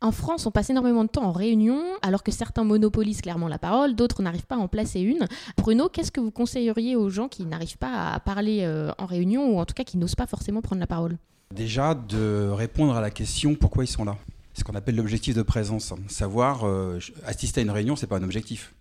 En 0.00 0.12
France, 0.12 0.44
on 0.44 0.50
passe 0.50 0.68
énormément 0.68 1.02
de 1.02 1.08
temps 1.08 1.24
en 1.24 1.32
réunion, 1.32 1.82
alors 2.02 2.22
que 2.22 2.30
certains 2.30 2.62
monopolisent 2.62 3.22
clairement 3.22 3.48
la 3.48 3.58
parole, 3.58 3.94
d'autres 3.94 4.22
n'arrivent 4.22 4.46
pas 4.46 4.56
à 4.56 4.58
en 4.58 4.68
placer 4.68 5.00
une. 5.00 5.26
Bruno, 5.56 5.88
qu'est-ce 5.88 6.12
que 6.12 6.20
vous 6.20 6.30
conseilleriez 6.30 6.94
aux 6.94 7.08
gens 7.08 7.28
qui 7.28 7.46
n'arrivent 7.46 7.78
pas 7.78 8.12
à 8.12 8.20
parler 8.20 8.60
euh, 8.62 8.92
en 8.98 9.06
réunion, 9.06 9.48
ou 9.48 9.58
en 9.58 9.64
tout 9.64 9.72
cas 9.72 9.84
qui 9.84 9.96
n'osent 9.96 10.14
pas 10.14 10.26
forcément 10.26 10.60
prendre 10.60 10.80
la 10.80 10.86
parole? 10.86 11.16
Déjà, 11.54 11.94
de 11.94 12.50
répondre 12.52 12.94
à 12.94 13.00
la 13.00 13.10
question 13.10 13.54
pourquoi 13.54 13.84
ils 13.84 13.88
sont 13.88 14.04
là? 14.04 14.18
C'est 14.52 14.60
ce 14.60 14.64
qu'on 14.64 14.74
appelle 14.74 14.96
l'objectif 14.96 15.34
de 15.34 15.42
présence. 15.42 15.94
Savoir 16.08 16.64
euh, 16.64 16.98
assister 17.24 17.60
à 17.60 17.64
une 17.64 17.70
réunion, 17.70 17.96
c'est 17.96 18.06
pas 18.06 18.18
un 18.18 18.22
objectif. 18.22 18.74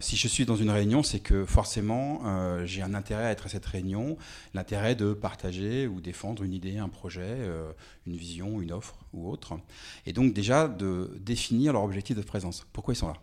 Si 0.00 0.16
je 0.16 0.28
suis 0.28 0.44
dans 0.44 0.56
une 0.56 0.70
réunion, 0.70 1.02
c'est 1.02 1.20
que 1.20 1.44
forcément, 1.44 2.22
euh, 2.24 2.64
j'ai 2.66 2.82
un 2.82 2.94
intérêt 2.94 3.26
à 3.26 3.30
être 3.30 3.46
à 3.46 3.48
cette 3.48 3.66
réunion, 3.66 4.16
l'intérêt 4.54 4.94
de 4.94 5.12
partager 5.12 5.86
ou 5.86 6.00
défendre 6.00 6.42
une 6.42 6.52
idée, 6.52 6.78
un 6.78 6.88
projet, 6.88 7.20
euh, 7.24 7.72
une 8.06 8.16
vision, 8.16 8.60
une 8.60 8.72
offre 8.72 8.96
ou 9.12 9.30
autre. 9.30 9.58
Et 10.06 10.12
donc 10.12 10.32
déjà 10.32 10.68
de 10.68 11.16
définir 11.20 11.72
leur 11.72 11.82
objectif 11.82 12.16
de 12.16 12.22
présence. 12.22 12.66
Pourquoi 12.72 12.94
ils 12.94 12.98
sont 12.98 13.08
là? 13.08 13.16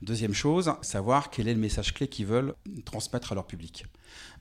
Deuxième 0.00 0.32
chose, 0.32 0.72
savoir 0.82 1.30
quel 1.30 1.48
est 1.48 1.54
le 1.54 1.60
message 1.60 1.92
clé 1.92 2.08
qu'ils 2.08 2.26
veulent 2.26 2.54
transmettre 2.84 3.32
à 3.32 3.34
leur 3.34 3.46
public. 3.46 3.84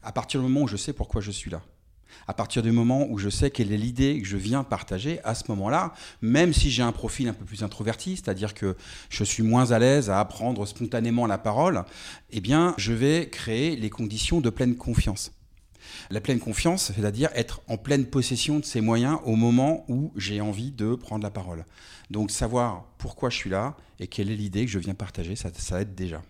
À 0.03 0.11
partir 0.11 0.39
du 0.39 0.47
moment 0.47 0.61
où 0.61 0.67
je 0.67 0.77
sais 0.77 0.93
pourquoi 0.93 1.19
je 1.21 1.31
suis 1.31 1.51
là, 1.51 1.61
à 2.27 2.33
partir 2.33 2.61
du 2.61 2.71
moment 2.71 3.07
où 3.09 3.17
je 3.17 3.29
sais 3.29 3.51
quelle 3.51 3.71
est 3.71 3.77
l'idée 3.77 4.21
que 4.21 4.27
je 4.27 4.37
viens 4.37 4.63
partager, 4.63 5.19
à 5.23 5.35
ce 5.35 5.43
moment-là, 5.49 5.93
même 6.21 6.53
si 6.53 6.69
j'ai 6.69 6.83
un 6.83 6.91
profil 6.91 7.27
un 7.27 7.33
peu 7.33 7.45
plus 7.45 7.63
introverti, 7.63 8.17
c'est-à-dire 8.17 8.53
que 8.53 8.75
je 9.09 9.23
suis 9.23 9.43
moins 9.43 9.71
à 9.71 9.79
l'aise 9.79 10.09
à 10.09 10.19
apprendre 10.19 10.65
spontanément 10.65 11.27
la 11.27 11.37
parole, 11.37 11.83
eh 12.31 12.41
bien, 12.41 12.73
je 12.77 12.93
vais 12.93 13.29
créer 13.29 13.75
les 13.75 13.89
conditions 13.89 14.41
de 14.41 14.49
pleine 14.49 14.75
confiance. 14.75 15.31
La 16.09 16.21
pleine 16.21 16.39
confiance, 16.39 16.91
c'est-à-dire 16.95 17.29
être 17.33 17.61
en 17.67 17.77
pleine 17.77 18.05
possession 18.05 18.59
de 18.59 18.65
ses 18.65 18.81
moyens 18.81 19.19
au 19.25 19.35
moment 19.35 19.85
où 19.87 20.11
j'ai 20.15 20.41
envie 20.41 20.71
de 20.71 20.95
prendre 20.95 21.23
la 21.23 21.31
parole. 21.31 21.65
Donc 22.09 22.31
savoir 22.31 22.85
pourquoi 22.97 23.29
je 23.29 23.37
suis 23.37 23.49
là 23.49 23.75
et 23.99 24.07
quelle 24.07 24.29
est 24.29 24.35
l'idée 24.35 24.65
que 24.65 24.71
je 24.71 24.79
viens 24.79 24.93
partager, 24.93 25.35
ça, 25.35 25.49
ça 25.53 25.81
aide 25.81 25.95
déjà. 25.95 26.21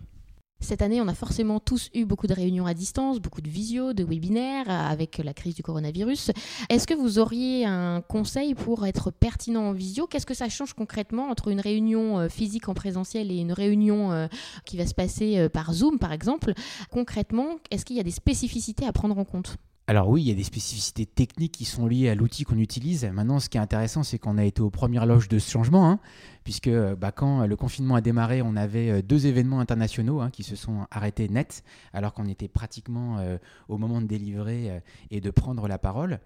Cette 0.60 0.82
année, 0.82 1.00
on 1.00 1.06
a 1.06 1.14
forcément 1.14 1.60
tous 1.60 1.88
eu 1.94 2.04
beaucoup 2.04 2.26
de 2.26 2.34
réunions 2.34 2.66
à 2.66 2.74
distance, 2.74 3.20
beaucoup 3.20 3.40
de 3.40 3.48
visio, 3.48 3.92
de 3.92 4.02
webinaires 4.02 4.68
avec 4.68 5.18
la 5.18 5.32
crise 5.32 5.54
du 5.54 5.62
coronavirus. 5.62 6.32
Est-ce 6.68 6.86
que 6.86 6.94
vous 6.94 7.20
auriez 7.20 7.64
un 7.64 8.00
conseil 8.00 8.54
pour 8.56 8.84
être 8.84 9.12
pertinent 9.12 9.68
en 9.68 9.72
visio? 9.72 10.08
Qu'est-ce 10.08 10.26
que 10.26 10.34
ça 10.34 10.48
change 10.48 10.74
concrètement 10.74 11.30
entre 11.30 11.48
une 11.48 11.60
réunion 11.60 12.18
euh, 12.18 12.28
physique 12.28 12.68
en 12.68 12.74
présentiel 12.74 13.30
et 13.30 13.36
une 13.36 13.52
réunion 13.52 14.10
euh, 14.10 14.26
qui 14.64 14.76
va 14.76 14.86
se 14.86 14.94
passer 14.94 15.38
euh, 15.38 15.48
par 15.48 15.72
Zoom, 15.72 16.00
par 16.00 16.12
exemple? 16.12 16.52
Concrètement, 16.90 17.58
est-ce 17.70 17.84
qu'il 17.84 17.96
y 17.96 18.00
a 18.00 18.04
des 18.04 18.10
spécificités 18.10 18.84
à 18.84 18.92
prendre 18.92 19.16
en 19.16 19.24
compte? 19.24 19.58
Alors 19.88 20.10
oui, 20.10 20.20
il 20.20 20.28
y 20.28 20.30
a 20.30 20.34
des 20.34 20.44
spécificités 20.44 21.06
techniques 21.06 21.52
qui 21.52 21.64
sont 21.64 21.86
liées 21.86 22.10
à 22.10 22.14
l'outil 22.14 22.44
qu'on 22.44 22.58
utilise. 22.58 23.06
Maintenant, 23.06 23.40
ce 23.40 23.48
qui 23.48 23.56
est 23.56 23.60
intéressant, 23.60 24.02
c'est 24.02 24.18
qu'on 24.18 24.36
a 24.36 24.44
été 24.44 24.60
aux 24.60 24.68
premières 24.68 25.06
loges 25.06 25.28
de 25.28 25.38
ce 25.38 25.50
changement, 25.50 25.88
hein, 25.88 25.98
puisque 26.44 26.68
bah, 26.68 27.10
quand 27.10 27.46
le 27.46 27.56
confinement 27.56 27.94
a 27.94 28.02
démarré, 28.02 28.42
on 28.42 28.54
avait 28.54 28.90
euh, 28.90 29.02
deux 29.02 29.26
événements 29.26 29.60
internationaux 29.60 30.20
hein, 30.20 30.28
qui 30.30 30.42
se 30.42 30.56
sont 30.56 30.86
arrêtés 30.90 31.30
net, 31.30 31.64
alors 31.94 32.12
qu'on 32.12 32.26
était 32.26 32.48
pratiquement 32.48 33.16
euh, 33.18 33.38
au 33.68 33.78
moment 33.78 34.02
de 34.02 34.06
délivrer 34.06 34.70
euh, 34.70 34.80
et 35.10 35.22
de 35.22 35.30
prendre 35.30 35.66
la 35.66 35.78
parole. 35.78 36.20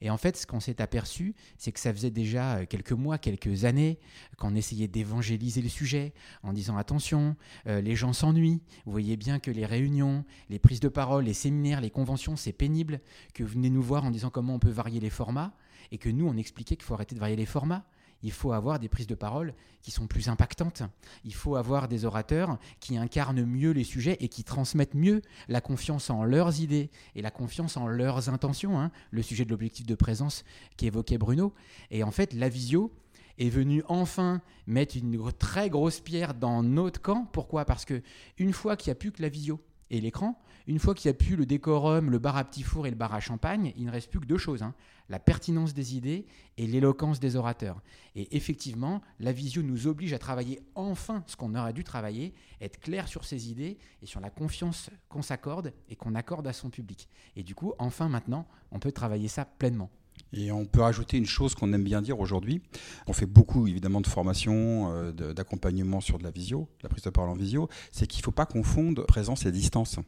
Et 0.00 0.10
en 0.10 0.16
fait, 0.16 0.36
ce 0.36 0.46
qu'on 0.46 0.60
s'est 0.60 0.80
aperçu, 0.80 1.34
c'est 1.56 1.72
que 1.72 1.80
ça 1.80 1.92
faisait 1.92 2.10
déjà 2.10 2.56
euh, 2.56 2.66
quelques 2.66 2.92
mois, 2.92 3.18
quelques 3.18 3.64
années 3.64 3.98
qu'on 4.36 4.54
essayait 4.54 4.88
d'évangéliser 4.88 5.62
le 5.62 5.68
sujet 5.68 6.12
en 6.42 6.52
disant 6.52 6.76
attention, 6.76 7.36
euh, 7.66 7.80
les 7.80 7.96
gens 7.96 8.12
s'ennuient. 8.12 8.60
Vous 8.84 8.92
voyez 8.92 9.16
bien 9.16 9.38
que 9.38 9.50
les 9.50 9.66
réunions, 9.66 10.24
les 10.50 10.58
prises 10.58 10.80
de 10.80 10.88
parole, 10.88 11.24
les 11.24 11.34
séminaires, 11.34 11.80
les 11.80 11.90
conventions, 11.90 12.36
c'est 12.36 12.52
pénible. 12.52 13.00
Que 13.34 13.42
vous 13.42 13.52
venez 13.52 13.70
nous 13.70 13.82
voir 13.82 14.04
en 14.04 14.10
disant 14.10 14.30
comment 14.30 14.54
on 14.54 14.58
peut 14.58 14.70
varier 14.70 15.00
les 15.00 15.10
formats 15.10 15.54
et 15.90 15.98
que 15.98 16.08
nous, 16.08 16.26
on 16.26 16.36
expliquait 16.36 16.76
qu'il 16.76 16.84
faut 16.84 16.94
arrêter 16.94 17.14
de 17.14 17.20
varier 17.20 17.36
les 17.36 17.46
formats 17.46 17.84
il 18.22 18.32
faut 18.32 18.52
avoir 18.52 18.78
des 18.78 18.88
prises 18.88 19.06
de 19.06 19.14
parole 19.14 19.54
qui 19.82 19.90
sont 19.90 20.06
plus 20.06 20.28
impactantes. 20.28 20.82
Il 21.24 21.34
faut 21.34 21.56
avoir 21.56 21.88
des 21.88 22.04
orateurs 22.04 22.58
qui 22.80 22.96
incarnent 22.96 23.44
mieux 23.44 23.70
les 23.70 23.84
sujets 23.84 24.16
et 24.20 24.28
qui 24.28 24.44
transmettent 24.44 24.94
mieux 24.94 25.22
la 25.48 25.60
confiance 25.60 26.10
en 26.10 26.24
leurs 26.24 26.60
idées 26.60 26.90
et 27.14 27.22
la 27.22 27.30
confiance 27.30 27.76
en 27.76 27.86
leurs 27.86 28.28
intentions. 28.28 28.78
Hein. 28.78 28.90
le 29.10 29.22
sujet 29.22 29.44
de 29.44 29.50
l'objectif 29.50 29.86
de 29.86 29.94
présence 29.94 30.44
qu'évoquait 30.76 31.18
Bruno. 31.18 31.54
Et 31.90 32.02
en 32.02 32.10
fait, 32.10 32.32
la 32.32 32.48
visio 32.48 32.92
est 33.38 33.48
venue 33.48 33.82
enfin 33.88 34.42
mettre 34.66 34.96
une 34.96 35.32
très 35.32 35.70
grosse 35.70 36.00
pierre 36.00 36.34
dans 36.34 36.62
notre 36.62 37.00
camp. 37.00 37.28
Pourquoi? 37.32 37.64
Parce 37.64 37.84
que 37.84 38.02
une 38.36 38.52
fois 38.52 38.76
qu'il 38.76 38.90
n'y 38.90 38.92
a 38.92 38.96
plus 38.96 39.12
que 39.12 39.22
la 39.22 39.28
visio, 39.28 39.60
et 39.90 40.00
l'écran, 40.00 40.38
une 40.68 40.78
fois 40.78 40.94
qu'il 40.94 41.08
n'y 41.10 41.16
a 41.16 41.18
plus 41.18 41.34
le 41.34 41.46
décorum, 41.46 42.10
le 42.10 42.18
bar 42.18 42.36
à 42.36 42.44
petit 42.44 42.62
four 42.62 42.86
et 42.86 42.90
le 42.90 42.96
bar 42.96 43.14
à 43.14 43.20
champagne, 43.20 43.72
il 43.76 43.86
ne 43.86 43.90
reste 43.90 44.10
plus 44.10 44.20
que 44.20 44.26
deux 44.26 44.36
choses. 44.36 44.62
hein. 44.62 44.74
La 45.08 45.18
pertinence 45.18 45.72
des 45.72 45.96
idées 45.96 46.26
et 46.58 46.66
l'éloquence 46.66 47.18
des 47.18 47.36
orateurs. 47.36 47.80
Et 48.14 48.36
effectivement, 48.36 49.00
la 49.18 49.32
visio 49.32 49.62
nous 49.62 49.86
oblige 49.86 50.12
à 50.12 50.18
travailler 50.18 50.60
enfin 50.74 51.24
ce 51.26 51.36
qu'on 51.36 51.54
aurait 51.54 51.72
dû 51.72 51.84
travailler, 51.84 52.34
être 52.60 52.78
clair 52.78 53.08
sur 53.08 53.24
ses 53.24 53.50
idées 53.50 53.78
et 54.02 54.06
sur 54.06 54.20
la 54.20 54.28
confiance 54.28 54.90
qu'on 55.08 55.22
s'accorde 55.22 55.72
et 55.88 55.96
qu'on 55.96 56.14
accorde 56.14 56.46
à 56.46 56.52
son 56.52 56.68
public. 56.68 57.08
Et 57.34 57.42
du 57.42 57.54
coup, 57.54 57.72
enfin 57.78 58.10
maintenant, 58.10 58.46
on 58.70 58.78
peut 58.78 58.92
travailler 58.92 59.28
ça 59.28 59.46
pleinement. 59.46 59.88
Et 60.34 60.52
on 60.52 60.66
peut 60.66 60.82
rajouter 60.82 61.16
une 61.16 61.24
chose 61.24 61.54
qu'on 61.54 61.72
aime 61.72 61.84
bien 61.84 62.02
dire 62.02 62.20
aujourd'hui. 62.20 62.60
On 63.06 63.14
fait 63.14 63.24
beaucoup 63.24 63.66
évidemment 63.66 64.02
de 64.02 64.06
formation, 64.06 64.92
euh, 64.92 65.32
d'accompagnement 65.32 66.02
sur 66.02 66.18
de 66.18 66.24
la 66.24 66.30
visio, 66.30 66.68
la 66.82 66.90
prise 66.90 67.04
de 67.04 67.10
parole 67.10 67.30
en 67.30 67.34
visio. 67.34 67.70
C'est 67.92 68.06
qu'il 68.06 68.20
ne 68.20 68.24
faut 68.24 68.32
pas 68.32 68.44
confondre 68.44 69.06
présence 69.06 69.46
et 69.46 69.52
distance. 69.52 69.98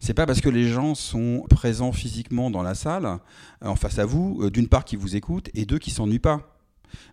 C'est 0.00 0.14
pas 0.14 0.26
parce 0.26 0.40
que 0.40 0.48
les 0.48 0.68
gens 0.68 0.94
sont 0.94 1.44
présents 1.48 1.92
physiquement 1.92 2.50
dans 2.50 2.62
la 2.62 2.74
salle, 2.74 3.06
euh, 3.06 3.68
en 3.68 3.76
face 3.76 3.98
à 3.98 4.04
vous, 4.04 4.40
euh, 4.42 4.50
d'une 4.50 4.68
part 4.68 4.84
qui 4.84 4.96
vous 4.96 5.16
écoutent 5.16 5.50
et 5.54 5.64
deux 5.64 5.78
qui 5.78 5.90
s'ennuient 5.90 6.18
pas. 6.18 6.54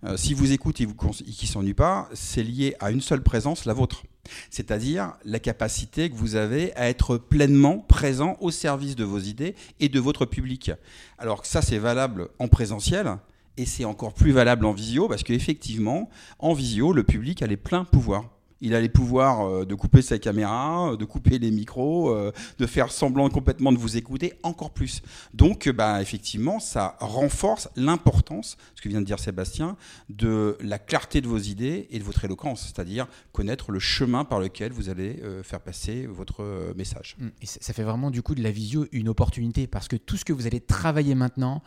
Euh, 0.04 0.18
si 0.18 0.34
vous 0.34 0.52
écoutez 0.52 0.84
et 0.84 1.32
qui 1.32 1.48
s'ennuient 1.48 1.74
pas, 1.74 2.10
c'est 2.14 2.44
lié 2.44 2.76
à 2.80 2.92
une 2.92 3.02
seule 3.02 3.24
présence, 3.24 3.66
la 3.66 3.74
vôtre. 3.74 4.04
C'est-à-dire 4.50 5.14
la 5.26 5.40
capacité 5.40 6.10
que 6.10 6.16
vous 6.16 6.36
avez 6.36 6.76
à 6.76 6.90
être 6.90 7.18
pleinement 7.18 7.80
présent 7.80 8.38
au 8.40 8.52
service 8.52 8.96
de 8.96 9.04
vos 9.04 9.20
idées 9.20 9.56
et 9.80 9.90
de 9.90 10.00
votre 10.00 10.26
public. 10.26 10.72
Alors 11.18 11.42
que 11.42 11.48
ça, 11.48 11.62
c'est 11.62 11.80
valable 11.80 12.30
en 12.40 12.48
présentiel 12.48 13.18
et 13.58 13.66
c'est 13.66 13.86
encore 13.86 14.14
plus 14.14 14.32
valable 14.32 14.66
en 14.66 14.74
visio 14.74 15.08
parce 15.08 15.24
qu'effectivement, 15.24 16.10
en 16.40 16.54
visio, 16.54 16.94
le 16.94 17.04
public 17.04 17.42
a 17.42 17.48
les 17.48 17.58
pleins 17.58 17.84
pouvoirs. 17.84 18.26
Il 18.62 18.76
a 18.76 18.80
les 18.80 18.90
pouvoirs 18.90 19.42
euh, 19.42 19.66
de 19.66 19.76
couper 19.76 20.02
sa 20.02 20.20
caméra, 20.20 20.92
euh, 20.92 20.98
de 20.98 21.06
couper 21.06 21.40
les 21.40 21.52
micros, 21.52 22.12
euh, 22.12 22.32
de 22.60 22.66
faire 22.68 22.92
semblant 22.92 23.28
complètement 23.30 23.72
de 23.72 23.78
vous 23.78 23.98
écouter, 23.98 24.34
encore 24.44 24.72
plus. 24.72 25.02
Donc, 25.34 25.68
bah, 25.70 26.02
effectivement, 26.02 26.60
ça 26.60 26.96
renforce 27.00 27.70
l'importance, 27.76 28.58
ce 28.76 28.82
que 28.82 28.90
vient 28.90 29.02
de 29.02 29.06
dire 29.06 29.20
Sébastien, 29.20 29.76
de 30.10 30.58
la 30.62 30.80
clarté 30.80 31.22
de 31.22 31.28
vos 31.28 31.40
idées 31.40 31.88
et 31.90 32.00
de 32.00 32.04
votre 32.04 32.24
éloquence, 32.24 32.62
c'est-à-dire 32.62 33.08
connaître 33.32 33.72
le 33.72 33.80
chemin 33.80 34.24
par 34.26 34.40
lequel 34.40 34.72
vous 34.72 34.90
allez 34.90 35.22
faire 35.44 35.60
passer 35.60 36.06
votre 36.06 36.74
message. 36.76 37.16
Mm. 37.20 37.28
Et 37.42 37.46
ça 37.46 37.74
fait 37.74 37.84
vraiment 37.84 38.12
du 38.12 38.22
coup 38.22 38.36
de 38.36 38.44
la 38.44 38.52
visio 38.52 38.86
une 38.92 39.10
opportunité 39.10 39.68
parce 39.68 39.88
que 39.88 39.96
tout 39.96 40.18
ce 40.18 40.26
que 40.26 40.34
vous 40.34 40.48
allez 40.48 40.60
travailler 40.60 41.16
maintenant 41.16 41.64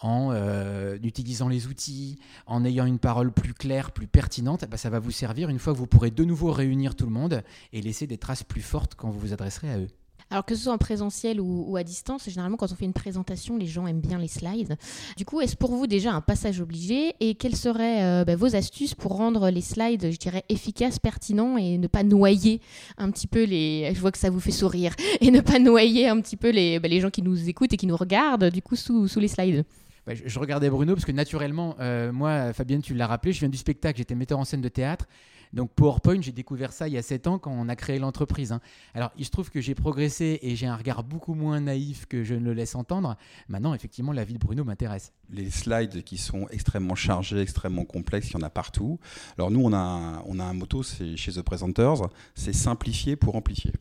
en 0.00 0.30
euh, 0.32 0.96
utilisant 1.02 1.48
les 1.48 1.66
outils, 1.66 2.18
en 2.46 2.64
ayant 2.64 2.86
une 2.86 2.98
parole 2.98 3.32
plus 3.32 3.54
claire, 3.54 3.90
plus 3.90 4.06
pertinente, 4.06 4.64
bah, 4.70 4.76
ça 4.76 4.90
va 4.90 4.98
vous 4.98 5.10
servir 5.10 5.48
une 5.48 5.58
fois 5.58 5.72
que 5.72 5.78
vous 5.78 5.86
pourrez 5.86 6.10
de 6.10 6.24
nouveau 6.24 6.52
réunir 6.52 6.94
tout 6.94 7.06
le 7.06 7.12
monde 7.12 7.42
et 7.72 7.80
laisser 7.80 8.06
des 8.06 8.18
traces 8.18 8.44
plus 8.44 8.62
fortes 8.62 8.94
quand 8.94 9.10
vous 9.10 9.18
vous 9.18 9.32
adresserez 9.32 9.70
à 9.70 9.78
eux. 9.78 9.88
Alors 10.30 10.44
que 10.44 10.54
ce 10.54 10.64
soit 10.64 10.74
en 10.74 10.78
présentiel 10.78 11.40
ou, 11.40 11.74
à 11.78 11.82
distance, 11.82 12.28
généralement 12.28 12.58
quand 12.58 12.70
on 12.70 12.74
fait 12.74 12.84
une 12.84 12.92
présentation, 12.92 13.56
les 13.56 13.66
gens 13.66 13.86
aiment 13.86 14.00
bien 14.00 14.18
les 14.18 14.28
slides. 14.28 14.76
Du 15.16 15.24
coup, 15.24 15.40
est-ce 15.40 15.56
pour 15.56 15.70
vous 15.70 15.86
déjà 15.86 16.12
un 16.12 16.20
passage 16.20 16.60
obligé 16.60 17.14
et 17.20 17.34
quelles 17.34 17.56
seraient 17.56 18.04
euh, 18.04 18.24
bah, 18.26 18.36
vos 18.36 18.54
astuces 18.54 18.94
pour 18.94 19.16
rendre 19.16 19.48
les 19.48 19.62
slides, 19.62 20.10
je 20.10 20.18
dirais, 20.18 20.44
efficaces, 20.50 20.98
pertinents 20.98 21.56
et 21.56 21.78
ne 21.78 21.86
pas 21.86 22.02
noyer 22.02 22.60
un 22.98 23.10
petit 23.10 23.26
peu 23.26 23.44
les... 23.44 23.90
Je 23.94 24.00
vois 24.00 24.12
que 24.12 24.18
ça 24.18 24.28
vous 24.28 24.40
fait 24.40 24.50
sourire. 24.50 24.94
Et 25.20 25.30
ne 25.30 25.40
pas 25.40 25.58
noyer 25.58 26.08
un 26.08 26.20
petit 26.20 26.36
peu 26.36 26.50
les, 26.50 26.78
bah, 26.78 26.88
les 26.88 27.00
gens 27.00 27.10
qui 27.10 27.22
nous 27.22 27.48
écoutent 27.48 27.72
et 27.72 27.76
qui 27.76 27.86
nous 27.86 27.96
regardent 27.96 28.50
du 28.50 28.62
coup 28.62 28.76
sous 28.76 29.08
les 29.18 29.28
slides? 29.28 29.64
Bah, 30.08 30.14
je, 30.14 30.38
regardais 30.38 30.70
Bruno 30.70 30.94
parce 30.94 31.04
que 31.04 31.12
naturellement, 31.12 31.76
euh, 31.80 32.12
moi, 32.12 32.54
Fabienne, 32.54 32.80
tu 32.80 32.94
l'as 32.94 33.06
rappelé, 33.06 33.34
je 33.34 33.40
viens 33.40 33.50
du 33.50 33.58
spectacle, 33.58 33.98
j'étais 33.98 34.14
metteur 34.14 34.38
en 34.38 34.46
scène 34.46 34.62
de 34.62 34.68
théâtre. 34.70 35.06
Donc 35.52 35.70
PowerPoint, 35.74 36.22
j'ai 36.22 36.32
découvert 36.32 36.72
ça 36.72 36.88
il 36.88 36.94
y 36.94 36.96
a 36.96 37.02
7 37.02 37.26
ans 37.26 37.38
quand 37.38 37.50
on 37.50 37.68
a 37.68 37.76
créé 37.76 37.98
l'entreprise. 37.98 38.52
hein. 38.52 38.60
Alors 38.94 39.12
il 39.18 39.26
se 39.26 39.30
trouve 39.30 39.50
que 39.50 39.60
j'ai 39.60 39.74
progressé 39.74 40.38
et 40.40 40.56
j'ai 40.56 40.66
un 40.66 40.76
regard 40.76 41.04
beaucoup 41.04 41.34
moins 41.34 41.60
naïf 41.60 42.06
que 42.06 42.24
je 42.24 42.34
ne 42.34 42.40
le 42.40 42.54
laisse 42.54 42.74
entendre. 42.74 43.16
Maintenant, 43.48 43.74
effectivement, 43.74 44.12
la 44.12 44.24
vie 44.24 44.32
de 44.32 44.38
Bruno 44.38 44.64
m'intéresse. 44.64 45.12
les 45.28 45.50
slides 45.50 46.02
qui 46.04 46.16
sont 46.16 46.48
extrêmement 46.48 46.94
chargés, 46.94 47.42
extrêmement 47.42 47.84
complexes, 47.84 48.30
il 48.30 48.34
y 48.34 48.36
en 48.36 48.42
a 48.42 48.50
partout. 48.50 48.98
Alors 49.36 49.50
nous, 49.50 49.60
on 49.60 49.74
a, 49.74 50.22
on 50.24 50.40
a 50.40 50.44
un 50.44 50.54
motto 50.54 50.82
chez 50.82 51.32
The 51.32 51.42
Presenters, 51.42 52.08
c'est 52.34 52.54
simplifier 52.54 53.16
pour 53.16 53.36
amplifier. 53.36 53.72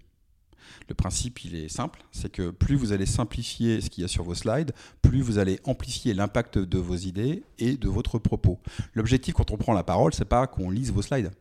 Le 0.89 0.96
principe, 0.96 1.43
il 1.43 1.55
est 1.55 1.69
simple, 1.69 2.03
c'est 2.12 2.31
que 2.31 2.50
plus 2.50 2.75
vous 2.75 2.91
allez 2.91 3.05
simplifier 3.05 3.81
ce 3.81 3.89
qu'il 3.89 4.01
y 4.01 4.05
a 4.05 4.07
sur 4.07 4.24
vos 4.24 4.36
slides, 4.36 4.74
plus 5.01 5.22
vous 5.22 5.38
allez 5.38 5.60
amplifier 5.63 6.13
l'impact 6.13 6.57
de 6.57 6.77
vos 6.77 6.96
idées 6.96 7.43
et 7.60 7.77
de 7.77 7.89
votre 7.89 8.19
propos. 8.19 8.60
L'objectif 8.93 9.34
quand 9.34 9.51
on 9.51 9.57
prend 9.57 9.74
la 9.74 9.84
parole, 9.84 10.13
c'est 10.13 10.25
pas 10.25 10.48
qu'on 10.48 10.69
lise 10.69 10.91
vos 10.91 11.01
slides, 11.01 11.31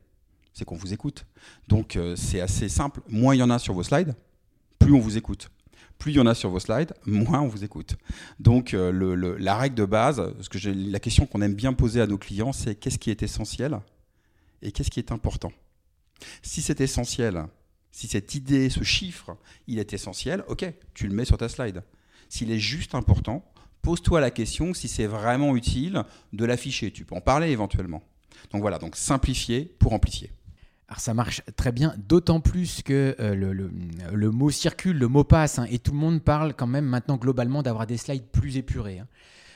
c'est 0.52 0.64
qu'on 0.64 0.76
vous 0.76 0.92
écoute. 0.92 1.26
Donc 1.68 1.96
euh, 1.96 2.16
c'est 2.16 2.40
assez 2.40 2.68
simple. 2.68 3.00
Moins 3.08 3.34
il 3.34 3.38
y 3.38 3.42
en 3.42 3.50
a 3.50 3.58
sur 3.58 3.74
vos 3.74 3.82
slides, 3.82 4.14
plus 4.78 4.92
on 4.92 5.00
vous 5.00 5.16
écoute. 5.16 5.50
Plus 5.98 6.12
il 6.12 6.16
y 6.16 6.20
en 6.20 6.26
a 6.26 6.34
sur 6.34 6.50
vos 6.50 6.60
slides, 6.60 6.92
moins 7.06 7.40
on 7.40 7.48
vous 7.48 7.64
écoute. 7.64 7.96
Donc 8.38 8.74
euh, 8.74 9.36
la 9.38 9.56
règle 9.56 9.76
de 9.76 9.84
base, 9.84 10.22
la 10.64 11.00
question 11.00 11.26
qu'on 11.26 11.40
aime 11.40 11.54
bien 11.54 11.72
poser 11.72 12.00
à 12.00 12.06
nos 12.06 12.18
clients, 12.18 12.52
c'est 12.52 12.74
qu'est-ce 12.74 12.98
qui 12.98 13.10
est 13.10 13.22
essentiel 13.22 13.80
et 14.62 14.72
qu'est-ce 14.72 14.90
qui 14.90 15.00
est 15.00 15.12
important. 15.12 15.52
Si 16.42 16.62
c'est 16.62 16.80
essentiel, 16.80 17.44
si 17.96 18.08
cette 18.08 18.34
idée, 18.34 18.68
ce 18.68 18.84
chiffre, 18.84 19.38
il 19.66 19.78
est 19.78 19.94
essentiel, 19.94 20.44
ok, 20.48 20.70
tu 20.92 21.08
le 21.08 21.14
mets 21.14 21.24
sur 21.24 21.38
ta 21.38 21.48
slide. 21.48 21.82
S'il 22.28 22.50
est 22.50 22.58
juste 22.58 22.94
important, 22.94 23.42
pose-toi 23.80 24.20
la 24.20 24.30
question 24.30 24.74
si 24.74 24.86
c'est 24.86 25.06
vraiment 25.06 25.56
utile 25.56 26.02
de 26.34 26.44
l'afficher. 26.44 26.90
Tu 26.90 27.06
peux 27.06 27.14
en 27.14 27.22
parler 27.22 27.48
éventuellement. 27.48 28.02
Donc 28.50 28.60
voilà, 28.60 28.78
donc 28.78 28.96
simplifier 28.96 29.74
pour 29.78 29.94
amplifier. 29.94 30.30
Alors 30.88 31.00
ça 31.00 31.14
marche 31.14 31.40
très 31.56 31.72
bien, 31.72 31.94
d'autant 31.96 32.40
plus 32.40 32.82
que 32.82 33.16
euh, 33.18 33.34
le, 33.34 34.30
mot 34.30 34.50
circule, 34.50 34.98
le 34.98 35.08
mot 35.08 35.24
passe, 35.24 35.58
hein, 35.58 35.66
et 35.70 35.78
tout 35.78 35.92
le 35.92 35.98
monde 35.98 36.22
parle 36.22 36.52
quand 36.52 36.66
même 36.66 36.84
maintenant 36.84 37.16
globalement 37.16 37.62
d'avoir 37.62 37.86
des 37.86 37.96
slides 37.96 38.26
plus 38.30 38.58
épurés. 38.58 38.98
hein. 38.98 39.08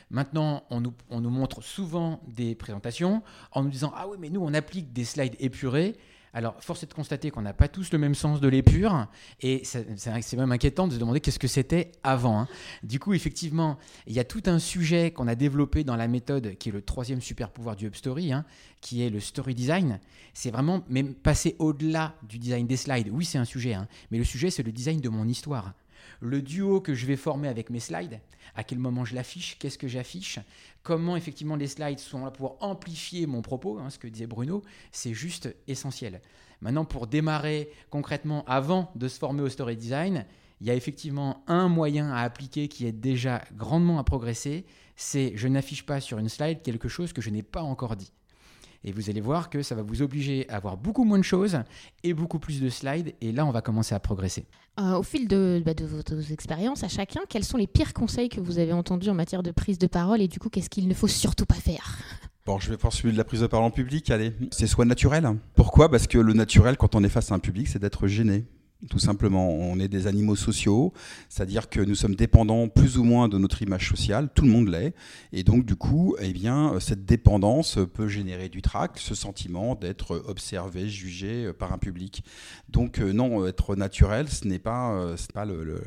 Maintenant, 0.09 0.65
on 0.71 0.81
nous, 0.81 0.95
on 1.11 1.21
nous 1.21 1.29
montre 1.31 1.63
souvent 1.63 2.23
des 2.27 2.55
présentations 2.55 3.23
en 3.53 3.65
nous 3.65 3.71
disant 3.71 3.93
Ah 3.95 4.09
oui, 4.09 4.17
mais 4.19 4.31
nous, 4.31 4.41
on 4.41 4.55
applique 4.55 4.95
des 4.95 5.05
slides 5.05 5.37
épurés. 5.39 5.99
Alors, 6.33 6.55
force 6.61 6.83
est 6.85 6.87
de 6.87 6.95
constater 6.95 7.31
qu'on 7.31 7.43
n'a 7.43 7.53
pas 7.53 7.67
tous 7.67 7.93
le 7.93 7.99
même 7.99 8.15
sens 8.15 8.41
de 8.41 8.47
l'épure, 8.47 9.09
et 9.41 9.63
c'est 9.65 10.37
même 10.37 10.53
inquiétant 10.53 10.87
de 10.87 10.95
se 10.95 10.99
demander 10.99 11.21
qu'est-ce 11.21 11.41
que 11.41 11.49
c'était 11.49 11.91
avant. 12.05 12.41
hein. 12.41 12.49
Du 12.85 13.01
coup, 13.01 13.15
effectivement, 13.15 13.79
il 14.07 14.13
y 14.13 14.21
a 14.21 14.25
tout 14.25 14.43
un 14.47 14.61
sujet 14.61 15.11
qu'on 15.11 15.27
a 15.27 15.35
développé 15.35 15.83
dans 15.83 15.97
la 15.97 16.07
méthode 16.07 16.57
qui 16.59 16.69
est 16.69 16.73
le 16.73 16.83
troisième 16.83 17.21
super 17.21 17.51
pouvoir 17.51 17.75
du 17.75 17.87
UpStory, 17.87 18.33
hein, 18.33 18.45
qui 18.81 19.03
est 19.03 19.11
le 19.11 19.19
story 19.19 19.55
design. 19.55 19.99
C'est 20.33 20.53
vraiment 20.53 20.85
même 20.89 21.15
passer 21.15 21.57
au-delà 21.59 22.15
du 22.23 22.39
design 22.39 22.67
des 22.67 22.77
slides. 22.77 23.09
Oui, 23.11 23.25
c'est 23.25 23.39
un 23.39 23.45
sujet, 23.45 23.75
hein, 23.75 23.89
mais 24.11 24.19
le 24.19 24.25
sujet, 24.25 24.51
c'est 24.51 24.63
le 24.63 24.73
design 24.73 25.01
de 25.01 25.09
mon 25.09 25.27
histoire. 25.27 25.73
Le 26.21 26.43
duo 26.43 26.81
que 26.81 26.95
je 26.95 27.07
vais 27.07 27.17
former 27.17 27.49
avec 27.49 27.71
mes 27.71 27.81
slides, 27.81 28.21
à 28.55 28.65
quel 28.65 28.79
moment 28.79 29.05
je 29.05 29.15
l'affiche, 29.15 29.59
qu'est-ce 29.59 29.79
que 29.79 29.89
j'affiche, 29.89 30.39
comment 30.83 31.17
effectivement 31.17 31.57
les 31.57 31.67
slides 31.67 31.99
sont 31.99 32.25
là 32.25 32.31
pour 32.31 32.57
amplifier 32.61 33.27
mon 33.27 33.43
propos, 33.43 33.79
hein, 33.79 33.91
ce 33.91 33.99
que 33.99 34.07
disait 34.07 34.27
Bruno, 34.27 34.63
c'est 34.93 35.15
juste 35.15 35.55
essentiel. 35.67 36.21
Maintenant, 36.61 36.85
pour 36.85 37.07
démarrer 37.07 37.71
concrètement 37.89 38.45
avant 38.47 38.93
de 38.95 39.09
se 39.09 39.19
former 39.19 39.43
au 39.43 39.49
story 39.49 39.77
design, 39.77 40.27
il 40.61 40.67
y 40.67 40.71
a 40.71 40.75
effectivement 40.75 41.43
un 41.47 41.69
moyen 41.69 42.13
à 42.13 42.21
appliquer 42.21 42.69
qui 42.69 42.87
est 42.87 42.93
déjà 42.93 43.43
grandement 43.57 43.99
à 43.99 44.05
progresser, 44.05 44.67
c'est 44.95 45.33
je 45.37 45.49
n'affiche 45.49 45.87
pas 45.87 46.01
sur 46.01 46.19
une 46.19 46.29
slide 46.29 46.63
quelque 46.63 46.89
chose 46.89 47.15
que 47.15 47.23
je 47.23 47.31
n'ai 47.31 47.43
pas 47.43 47.63
encore 47.63 47.97
dit. 47.97 48.13
Et 48.85 48.93
vous 48.93 49.11
allez 49.11 49.21
voir 49.21 49.51
que 49.51 49.63
ça 49.63 49.75
va 49.75 49.83
vous 49.83 50.03
obliger 50.03 50.49
à 50.49 50.57
avoir 50.57 50.77
beaucoup 50.77 51.05
moins 51.05 51.19
de 51.19 51.25
choses 51.25 51.59
et 52.03 52.15
beaucoup 52.15 52.39
plus 52.39 52.61
de 52.61 52.71
slides. 52.71 53.15
Et 53.21 53.33
là, 53.33 53.45
on 53.45 53.51
va 53.51 53.61
commencer 53.61 53.95
à 53.95 54.01
progresser. 54.01 54.47
Euh, 54.79 54.97
au 54.97 55.03
fil 55.03 55.29
de, 55.29 55.63
bah, 55.65 55.75
de 55.75 55.85
vos, 55.85 56.03
de 56.03 56.15
vos 56.15 56.33
expériences 56.33 56.83
à 56.83 56.89
chacun, 56.89 57.21
quels 57.29 57.45
sont 57.45 57.59
les 57.59 57.67
pires 57.67 57.93
conseils 57.93 58.29
que 58.29 58.41
vous 58.41 58.59
avez 58.59 58.73
entendus 58.73 59.11
en 59.11 59.15
matière 59.15 59.43
de 59.43 59.51
prise 59.51 59.79
de 59.79 59.87
parole 59.87 60.23
et 60.23 60.29
du 60.29 60.39
coup, 60.39 60.49
qu'est-ce 60.49 60.71
qu'il 60.71 60.89
ne 60.89 60.95
faut 60.95 61.09
surtout 61.09 61.47
pas 61.47 61.55
faire? 61.55 61.99
Bon, 62.47 62.59
je 62.59 62.73
vais 62.73 62.77
de 62.77 63.17
la 63.17 63.25
prise 63.25 63.43
de 63.43 63.47
parole 63.47 63.67
en 63.67 63.71
public. 63.71 64.11
Allez, 64.11 64.33
c'est 64.51 64.67
soit 64.67 64.87
naturel. 64.87 65.29
Pourquoi? 65.55 65.91
Parce 65.91 66.07
que 66.07 66.19
le 66.19 66.33
naturel, 66.33 66.77
quand 66.77 66.95
on 66.95 67.05
est 67.05 67.09
face 67.09 67.31
à 67.31 67.35
un 67.35 67.39
public, 67.39 67.69
c'est 67.69 67.79
d'être 67.79 68.07
gêné. 68.07 68.45
Tout 68.89 68.99
simplement, 68.99 69.51
on 69.51 69.79
est 69.79 69.89
des 69.89 70.07
animaux 70.07 70.37
sociaux, 70.37 70.93
c'est-à-dire 71.29 71.69
que 71.69 71.81
nous 71.81 71.95
sommes 71.95 72.15
dépendants 72.15 72.69
plus 72.69 72.97
ou 72.97 73.05
moins 73.05 73.29
de 73.29 73.37
notre 73.37 73.61
image 73.61 73.89
sociale, 73.89 74.31
tout 74.35 74.45
le 74.45 74.51
monde 74.51 74.69
l'est, 74.69 74.95
et 75.33 75.43
donc 75.43 75.67
du 75.67 75.77
coup, 75.77 76.17
eh 76.19 76.33
bien, 76.33 76.81
cette 76.81 77.05
dépendance 77.05 77.79
peut 77.93 78.09
générer 78.09 78.49
du 78.49 78.63
trac, 78.63 78.93
ce 78.99 79.15
sentiment 79.15 79.75
d'être 79.75 80.23
observé, 80.27 80.89
jugé 80.89 81.53
par 81.53 81.73
un 81.73 81.79
public. 81.79 82.25
Donc 82.69 83.01
euh, 83.01 83.13
non, 83.13 83.47
être 83.47 83.77
naturel, 83.77 84.29
ce 84.29 84.47
n'est 84.47 84.59
pas, 84.59 84.93
euh, 84.93 85.17
pas 85.35 85.45
le, 85.45 85.83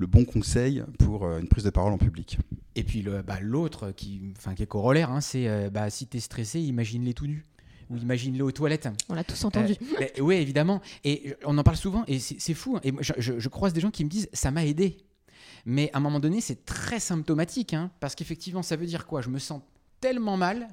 bon 0.00 0.24
conseil 0.24 0.82
pour 0.98 1.24
euh, 1.24 1.40
une 1.40 1.48
prise 1.48 1.64
de 1.64 1.70
parole 1.70 1.92
en 1.92 1.98
public. 1.98 2.38
Et 2.76 2.84
puis 2.84 3.04
bah, 3.26 3.40
l'autre 3.40 3.90
qui, 3.90 4.32
enfin, 4.38 4.54
qui 4.54 4.62
est 4.62 4.66
corollaire, 4.66 5.10
hein, 5.10 5.20
c'est 5.20 5.70
bah, 5.70 5.90
si 5.90 6.06
tu 6.06 6.16
es 6.16 6.20
stressé, 6.20 6.60
imagine-les 6.60 7.14
tout 7.14 7.26
nus. 7.26 7.44
Ou 7.90 7.96
imagine-les 7.96 8.42
aux 8.42 8.52
toilettes. 8.52 8.88
On 9.08 9.14
l'a 9.14 9.24
tous 9.24 9.44
entendu. 9.44 9.74
oui, 10.20 10.36
évidemment. 10.36 10.80
Et 11.04 11.34
on 11.44 11.58
en 11.58 11.62
parle 11.64 11.76
souvent, 11.76 12.04
et 12.06 12.18
c'est 12.20 12.54
fou. 12.54 12.76
hein. 12.76 12.80
Et 12.84 12.92
moi, 12.92 13.02
je, 13.02 13.12
je- 13.18 13.38
je 13.38 13.48
croise 13.48 13.72
des 13.72 13.80
gens 13.80 13.90
qui 13.90 14.04
me 14.04 14.08
disent 14.08 14.28
ça 14.32 14.50
m'a 14.50 14.64
aidé. 14.64 14.96
Mais 15.66 15.90
à 15.92 15.98
un 15.98 16.00
moment 16.00 16.20
donné, 16.20 16.40
c'est 16.40 16.64
très 16.64 17.00
symptomatique, 17.00 17.74
hein, 17.74 17.90
parce 18.00 18.14
qu'effectivement, 18.14 18.62
ça 18.62 18.76
veut 18.76 18.86
dire 18.86 19.06
quoi? 19.06 19.20
Je 19.20 19.28
me 19.28 19.38
sens 19.38 19.60
tellement 20.00 20.36
mal 20.36 20.68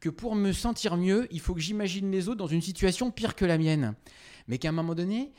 que 0.00 0.08
pour 0.08 0.34
me 0.34 0.52
sentir 0.52 0.96
mieux, 0.96 1.28
il 1.30 1.40
faut 1.40 1.54
que 1.54 1.60
j'imagine 1.60 2.10
les 2.10 2.28
autres 2.28 2.38
dans 2.38 2.46
une 2.46 2.62
situation 2.62 3.10
pire 3.10 3.34
que 3.36 3.44
la 3.44 3.58
mienne. 3.58 3.94
Mais 4.48 4.58
qu'à 4.58 4.70
un 4.70 4.72
moment 4.72 4.94
donné, 4.94 5.32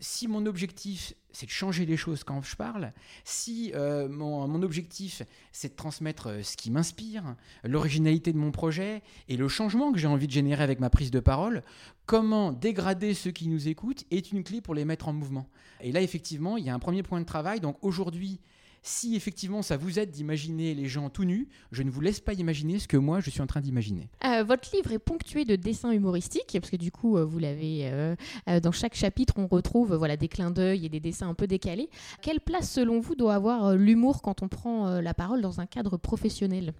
si 0.00 0.26
mon 0.28 0.46
objectif 0.46 1.14
c'est 1.32 1.46
de 1.46 1.50
changer 1.50 1.86
les 1.86 1.96
choses 1.96 2.24
quand 2.24 2.42
je 2.42 2.56
parle, 2.56 2.92
si 3.24 3.70
euh, 3.74 4.08
mon, 4.08 4.48
mon, 4.48 4.62
objectif 4.62 5.22
c'est 5.52 5.68
de 5.68 5.76
transmettre 5.76 6.28
euh, 6.28 6.42
ce 6.42 6.56
qui 6.56 6.70
m'inspire, 6.70 7.36
l'originalité 7.62 8.32
de 8.32 8.38
mon 8.38 8.50
projet 8.50 9.02
et 9.28 9.36
le 9.36 9.46
changement 9.46 9.92
que 9.92 9.98
j'ai 9.98 10.08
envie 10.08 10.26
de 10.26 10.32
générer 10.32 10.64
avec 10.64 10.80
ma 10.80 10.90
prise 10.90 11.10
de 11.10 11.20
parole, 11.20 11.62
comment 12.06 12.52
dégrader 12.52 13.14
ceux 13.14 13.30
qui 13.30 13.46
nous 13.46 13.68
écoutent 13.68 14.04
est 14.10 14.32
une 14.32 14.42
clé 14.42 14.60
pour 14.60 14.74
les 14.74 14.84
mettre 14.84 15.06
en 15.06 15.12
mouvement. 15.12 15.46
Et 15.80 15.92
là 15.92 16.00
effectivement, 16.00 16.56
il 16.56 16.64
y 16.64 16.70
a 16.70 16.74
un 16.74 16.80
premier 16.80 17.02
point 17.02 17.20
de 17.20 17.26
travail. 17.26 17.60
Donc 17.60 17.76
aujourd'hui, 17.82 18.40
si 18.82 19.16
effectivement 19.16 19.62
ça 19.62 19.76
vous 19.76 19.98
aide 19.98 20.10
d'imaginer 20.10 20.74
les 20.74 20.86
gens 20.86 21.10
tout 21.10 21.24
nus, 21.24 21.48
je 21.72 21.82
ne 21.82 21.90
vous 21.90 22.00
laisse 22.00 22.20
pas 22.20 22.32
imaginer 22.34 22.78
ce 22.78 22.88
que 22.88 22.96
moi 22.96 23.20
je 23.20 23.30
suis 23.30 23.40
en 23.40 23.46
train 23.46 23.60
d'imaginer. 23.60 24.08
Euh, 24.24 24.42
votre 24.44 24.74
livre 24.74 24.92
est 24.92 24.98
ponctué 24.98 25.44
de 25.44 25.56
dessins 25.56 25.92
humoristiques, 25.92 26.56
parce 26.60 26.70
que 26.70 26.76
du 26.76 26.90
coup, 26.90 27.16
euh, 27.16 27.24
vous 27.24 27.38
l'avez 27.38 27.82
euh, 27.84 28.16
dans 28.62 28.72
chaque 28.72 28.94
chapitre, 28.94 29.34
on 29.36 29.46
retrouve 29.46 29.94
voilà 29.94 30.16
des 30.16 30.28
clins 30.28 30.50
d'œil 30.50 30.86
et 30.86 30.88
des 30.88 31.00
dessins 31.00 31.28
un 31.28 31.34
peu 31.34 31.46
décalés. 31.46 31.90
Quelle 32.22 32.40
place, 32.40 32.70
selon 32.70 33.00
vous, 33.00 33.14
doit 33.14 33.34
avoir 33.34 33.74
l'humour 33.74 34.22
quand 34.22 34.42
on 34.42 34.48
prend 34.48 35.00
la 35.00 35.14
parole 35.14 35.40
dans 35.40 35.60
un 35.60 35.66
cadre 35.66 35.96
professionnel? 35.96 36.72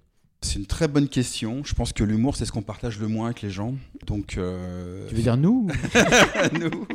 C'est 0.43 0.59
une 0.59 0.67
très 0.67 0.89
bonne 0.89 1.09
question. 1.09 1.63
Je 1.65 1.75
pense 1.75 1.93
que 1.93 2.03
l'humour, 2.03 2.37
c'est 2.37 2.47
ce 2.47 2.53
qu'on 2.53 2.63
partage 2.63 2.99
le 2.99 3.09
moins 3.09 3.27
avec 3.27 3.43
les 3.43 3.51
gens. 3.51 3.75
Donc, 4.07 4.29
tu 4.29 4.41
veux 4.41 5.23
dire 5.23 5.37
nous? 5.37 5.69
Nous. 6.59 6.87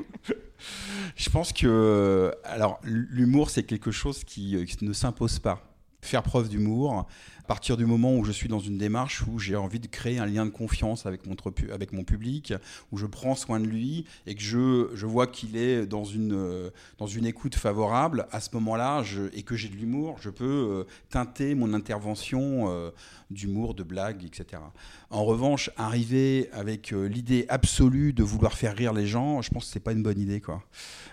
Je 1.16 1.30
pense 1.30 1.54
que, 1.54 2.34
alors, 2.44 2.80
l'humour, 2.84 3.50
c'est 3.50 3.64
quelque 3.64 3.92
chose 3.92 4.24
qui, 4.24 4.56
euh, 4.56 4.66
qui 4.66 4.84
ne 4.84 4.94
s'impose 4.94 5.40
pas. 5.40 5.75
Faire 6.06 6.22
preuve 6.22 6.50
d'humour, 6.50 7.08
à 7.46 7.48
partir 7.48 7.78
du 7.78 7.86
moment 7.86 8.16
où 8.16 8.26
je 8.26 8.32
suis 8.32 8.50
dans 8.50 8.60
une 8.60 8.80
démarche 8.80 9.24
où 9.28 9.38
j'ai 9.38 9.56
envie 9.56 9.80
de 9.80 9.86
créer 9.86 10.18
un 10.18 10.26
lien 10.26 10.48
de 10.48 10.50
confiance 10.50 11.06
avec 11.06 11.28
mon, 11.28 11.36
avec 11.72 11.94
mon 11.94 12.04
public, 12.04 12.56
où 12.92 12.98
je 12.98 13.06
prends 13.06 13.36
soin 13.36 13.60
de 13.60 13.68
lui 13.68 14.06
et 14.26 14.34
que 14.34 14.42
je, 14.42 14.90
je 14.96 15.06
vois 15.06 15.28
qu'il 15.28 15.56
est 15.56 15.86
dans 15.86 16.06
une, 16.06 16.34
euh, 16.34 16.72
dans 16.98 17.06
une 17.06 17.26
écoute 17.28 17.54
favorable, 17.54 18.26
à 18.32 18.40
ce 18.40 18.50
moment-là, 18.54 19.04
et 19.34 19.44
que 19.44 19.56
j'ai 19.56 19.70
de 19.70 19.76
l'humour, 19.76 20.18
je 20.20 20.32
peux 20.32 20.44
euh, 20.44 20.84
teinter 21.12 21.54
mon 21.54 21.76
intervention 21.76 22.66
euh, 22.68 22.90
d'humour, 23.30 23.76
de 23.76 23.84
blague, 23.84 24.24
etc. 24.26 24.64
En 25.12 25.24
revanche, 25.24 25.70
arriver 25.78 26.50
avec 26.52 26.92
l'idée 26.92 27.46
absolue 27.48 28.12
de 28.12 28.24
vouloir 28.24 28.54
faire 28.54 28.76
rire 28.76 28.92
les 28.92 29.06
gens, 29.06 29.44
je 29.44 29.52
pense 29.52 29.66
que 29.66 29.72
c'est 29.72 29.80
pas 29.80 29.92
une 29.92 30.04
bonne 30.04 30.20
idée. 30.20 30.42
Quoi. 30.42 30.64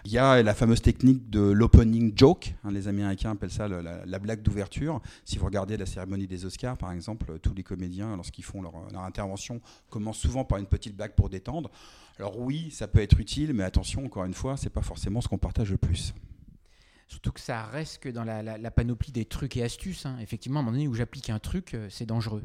Il 0.07 0.13
y 0.13 0.19
a 0.19 0.43
la 0.43 0.55
fameuse 0.55 0.81
technique 0.81 1.29
de 1.29 1.41
l'opening 1.41 2.13
joke, 2.17 2.55
hein, 2.65 2.71
les 2.71 2.89
Américains 2.89 3.33
appellent 3.33 3.51
ça 3.51 3.69
la 3.69 4.19
blague 4.19 4.43
d'ouverture. 4.43 4.82
Si 5.25 5.39
vous 5.39 5.47
regardez 5.47 5.77
la 5.77 5.87
cérémonie 5.87 6.27
des 6.27 6.45
Oscars, 6.45 6.77
par 6.77 6.93
exemple, 6.93 7.39
tous 7.39 7.55
les 7.55 7.63
comédiens, 7.63 8.17
lorsqu'ils 8.17 8.45
font 8.45 8.63
leur, 8.63 8.75
intervention, 8.97 9.61
commencent 9.91 10.19
souvent 10.19 10.45
par 10.45 10.59
une 10.59 10.67
petite 10.67 10.97
blague 10.97 11.15
pour 11.15 11.29
détendre. 11.29 11.71
Alors 12.19 12.39
oui, 12.39 12.71
ça 12.71 12.89
peut 12.89 13.01
être 13.01 13.19
utile, 13.19 13.53
mais 13.53 13.65
attention, 13.65 14.05
encore 14.05 14.25
une 14.25 14.35
fois, 14.35 14.57
c'est 14.57 14.71
pas 14.71 14.83
forcément 14.83 15.21
ce 15.21 15.29
qu'on 15.29 15.39
partage 15.39 15.71
le 15.71 15.79
plus. 15.79 16.15
Surtout 17.09 17.33
que 17.33 17.41
ça 17.41 17.65
reste 17.65 17.99
que 17.99 18.09
dans 18.09 18.25
la, 18.25 18.71
panoplie 18.71 19.13
des 19.13 19.27
trucs 19.27 19.57
et 19.57 19.63
astuces. 19.63 20.07
Hein. 20.07 20.17
Effectivement, 20.21 20.61
à 20.61 20.63
un 20.63 20.65
moment 20.65 20.77
donné 20.77 20.89
où 20.89 20.95
j'applique 20.95 21.29
un 21.29 21.39
truc, 21.39 21.75
euh, 21.75 21.89
c'est 21.91 22.07
dangereux. 22.07 22.45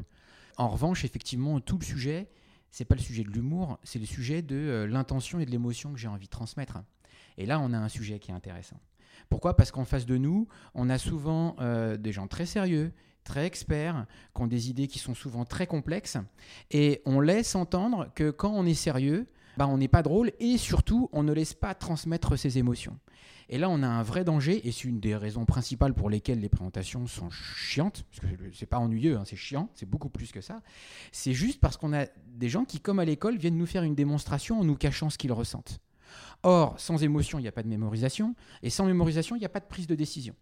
En 0.58 0.68
revanche, 0.68 1.04
effectivement, 1.04 1.58
tout 1.60 1.78
le 1.78 1.84
sujet, 1.84 2.28
c'est 2.70 2.84
pas 2.84 2.94
le 2.94 3.00
sujet 3.00 3.24
de 3.24 3.30
l'humour, 3.30 3.78
c'est 3.82 3.98
le 3.98 4.04
sujet 4.04 4.42
de 4.42 4.56
euh, 4.56 4.86
l'intention 4.86 5.40
et 5.40 5.46
de 5.46 5.50
l'émotion 5.50 5.92
que 5.92 5.98
j'ai 5.98 6.08
envie 6.08 6.26
de 6.26 6.30
transmettre. 6.30 6.78
Et 7.38 7.46
là, 7.46 7.60
on 7.60 7.72
a 7.72 7.78
un 7.78 7.88
sujet 7.88 8.18
qui 8.18 8.30
est 8.30 8.34
intéressant. 8.34 8.78
Pourquoi? 9.28 9.56
Parce 9.56 9.70
qu'en 9.70 9.84
face 9.84 10.06
de 10.06 10.16
nous, 10.16 10.48
on 10.74 10.88
a 10.90 10.98
souvent 10.98 11.56
euh, 11.60 11.96
des 11.96 12.12
gens 12.12 12.26
très 12.26 12.46
sérieux 12.46 12.92
très 13.28 13.44
experts, 13.44 14.06
qui 14.34 14.42
ont 14.42 14.46
des 14.46 14.70
idées 14.70 14.88
qui 14.88 14.98
sont 14.98 15.14
souvent 15.14 15.44
très 15.44 15.66
complexes, 15.66 16.16
et 16.70 17.02
on 17.04 17.20
laisse 17.20 17.54
entendre 17.54 18.10
que 18.14 18.30
quand 18.30 18.52
on 18.52 18.64
est 18.64 18.74
sérieux, 18.74 19.26
bah, 19.58 19.68
on 19.68 19.76
n'est 19.76 19.88
pas 19.88 20.02
drôle, 20.02 20.32
et 20.40 20.56
surtout, 20.56 21.08
on 21.12 21.22
ne 21.22 21.32
laisse 21.32 21.54
pas 21.54 21.74
transmettre 21.74 22.38
ses 22.38 22.58
émotions. 22.58 22.98
Et 23.50 23.58
là, 23.58 23.70
on 23.70 23.82
a 23.82 23.86
un 23.86 24.02
vrai 24.02 24.24
danger, 24.24 24.66
et 24.66 24.72
c'est 24.72 24.84
une 24.84 25.00
des 25.00 25.16
raisons 25.16 25.44
principales 25.44 25.94
pour 25.94 26.10
lesquelles 26.10 26.40
les 26.40 26.48
présentations 26.48 27.06
sont 27.06 27.30
chiantes, 27.30 28.04
parce 28.10 28.20
que 28.20 28.36
c'est 28.52 28.66
pas 28.66 28.78
ennuyeux, 28.78 29.16
hein, 29.16 29.24
c'est 29.26 29.36
chiant, 29.36 29.68
c'est 29.74 29.88
beaucoup 29.88 30.10
plus 30.10 30.32
que 30.32 30.40
ça. 30.40 30.62
C'est 31.12 31.32
juste 31.32 31.60
parce 31.60 31.76
qu'on 31.76 31.92
a 31.92 32.06
des 32.26 32.48
gens 32.48 32.64
qui, 32.64 32.80
comme 32.80 32.98
à 32.98 33.04
l'école, 33.04 33.36
viennent 33.36 33.56
nous 33.56 33.66
faire 33.66 33.82
une 33.82 33.94
démonstration 33.94 34.60
en 34.60 34.64
nous 34.64 34.76
cachant 34.76 35.10
ce 35.10 35.18
qu'ils 35.18 35.32
ressentent. 35.32 35.80
Or, 36.42 36.78
sans 36.78 37.02
émotion, 37.02 37.38
il 37.38 37.42
n'y 37.42 37.48
a 37.48 37.52
pas 37.52 37.62
de 37.62 37.68
mémorisation, 37.68 38.34
et 38.62 38.70
sans 38.70 38.86
mémorisation, 38.86 39.36
il 39.36 39.40
n'y 39.40 39.44
a 39.44 39.50
pas 39.50 39.60
de 39.60 39.66
prise 39.66 39.86
de 39.86 39.94
décision. 39.94 40.34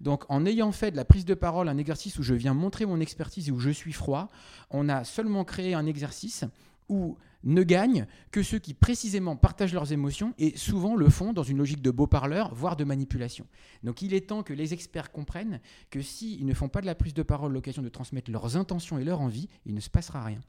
Donc 0.00 0.24
en 0.28 0.44
ayant 0.46 0.72
fait 0.72 0.90
de 0.90 0.96
la 0.96 1.04
prise 1.04 1.24
de 1.24 1.34
parole 1.34 1.68
un 1.68 1.78
exercice 1.78 2.18
où 2.18 2.22
je 2.22 2.34
viens 2.34 2.54
montrer 2.54 2.86
mon 2.86 3.00
expertise 3.00 3.48
et 3.48 3.52
où 3.52 3.60
je 3.60 3.70
suis 3.70 3.92
froid, 3.92 4.30
on 4.70 4.88
a 4.88 5.04
seulement 5.04 5.44
créé 5.44 5.74
un 5.74 5.86
exercice 5.86 6.44
où 6.88 7.16
ne 7.44 7.62
gagnent 7.62 8.06
que 8.32 8.42
ceux 8.42 8.58
qui 8.58 8.74
précisément 8.74 9.36
partagent 9.36 9.74
leurs 9.74 9.92
émotions 9.92 10.34
et 10.38 10.56
souvent 10.56 10.96
le 10.96 11.08
font 11.08 11.32
dans 11.32 11.42
une 11.44 11.58
logique 11.58 11.82
de 11.82 11.90
beau 11.90 12.06
parleur, 12.06 12.54
voire 12.54 12.76
de 12.76 12.84
manipulation. 12.84 13.46
Donc 13.84 14.02
il 14.02 14.14
est 14.14 14.28
temps 14.28 14.42
que 14.42 14.52
les 14.52 14.72
experts 14.72 15.12
comprennent 15.12 15.60
que 15.90 16.02
s'ils 16.02 16.44
ne 16.44 16.54
font 16.54 16.68
pas 16.68 16.80
de 16.80 16.86
la 16.86 16.94
prise 16.94 17.14
de 17.14 17.22
parole 17.22 17.52
l'occasion 17.52 17.82
de 17.82 17.88
transmettre 17.88 18.30
leurs 18.30 18.56
intentions 18.56 18.98
et 18.98 19.04
leurs 19.04 19.20
envies, 19.20 19.48
il 19.64 19.74
ne 19.74 19.80
se 19.80 19.90
passera 19.90 20.24
rien 20.24 20.40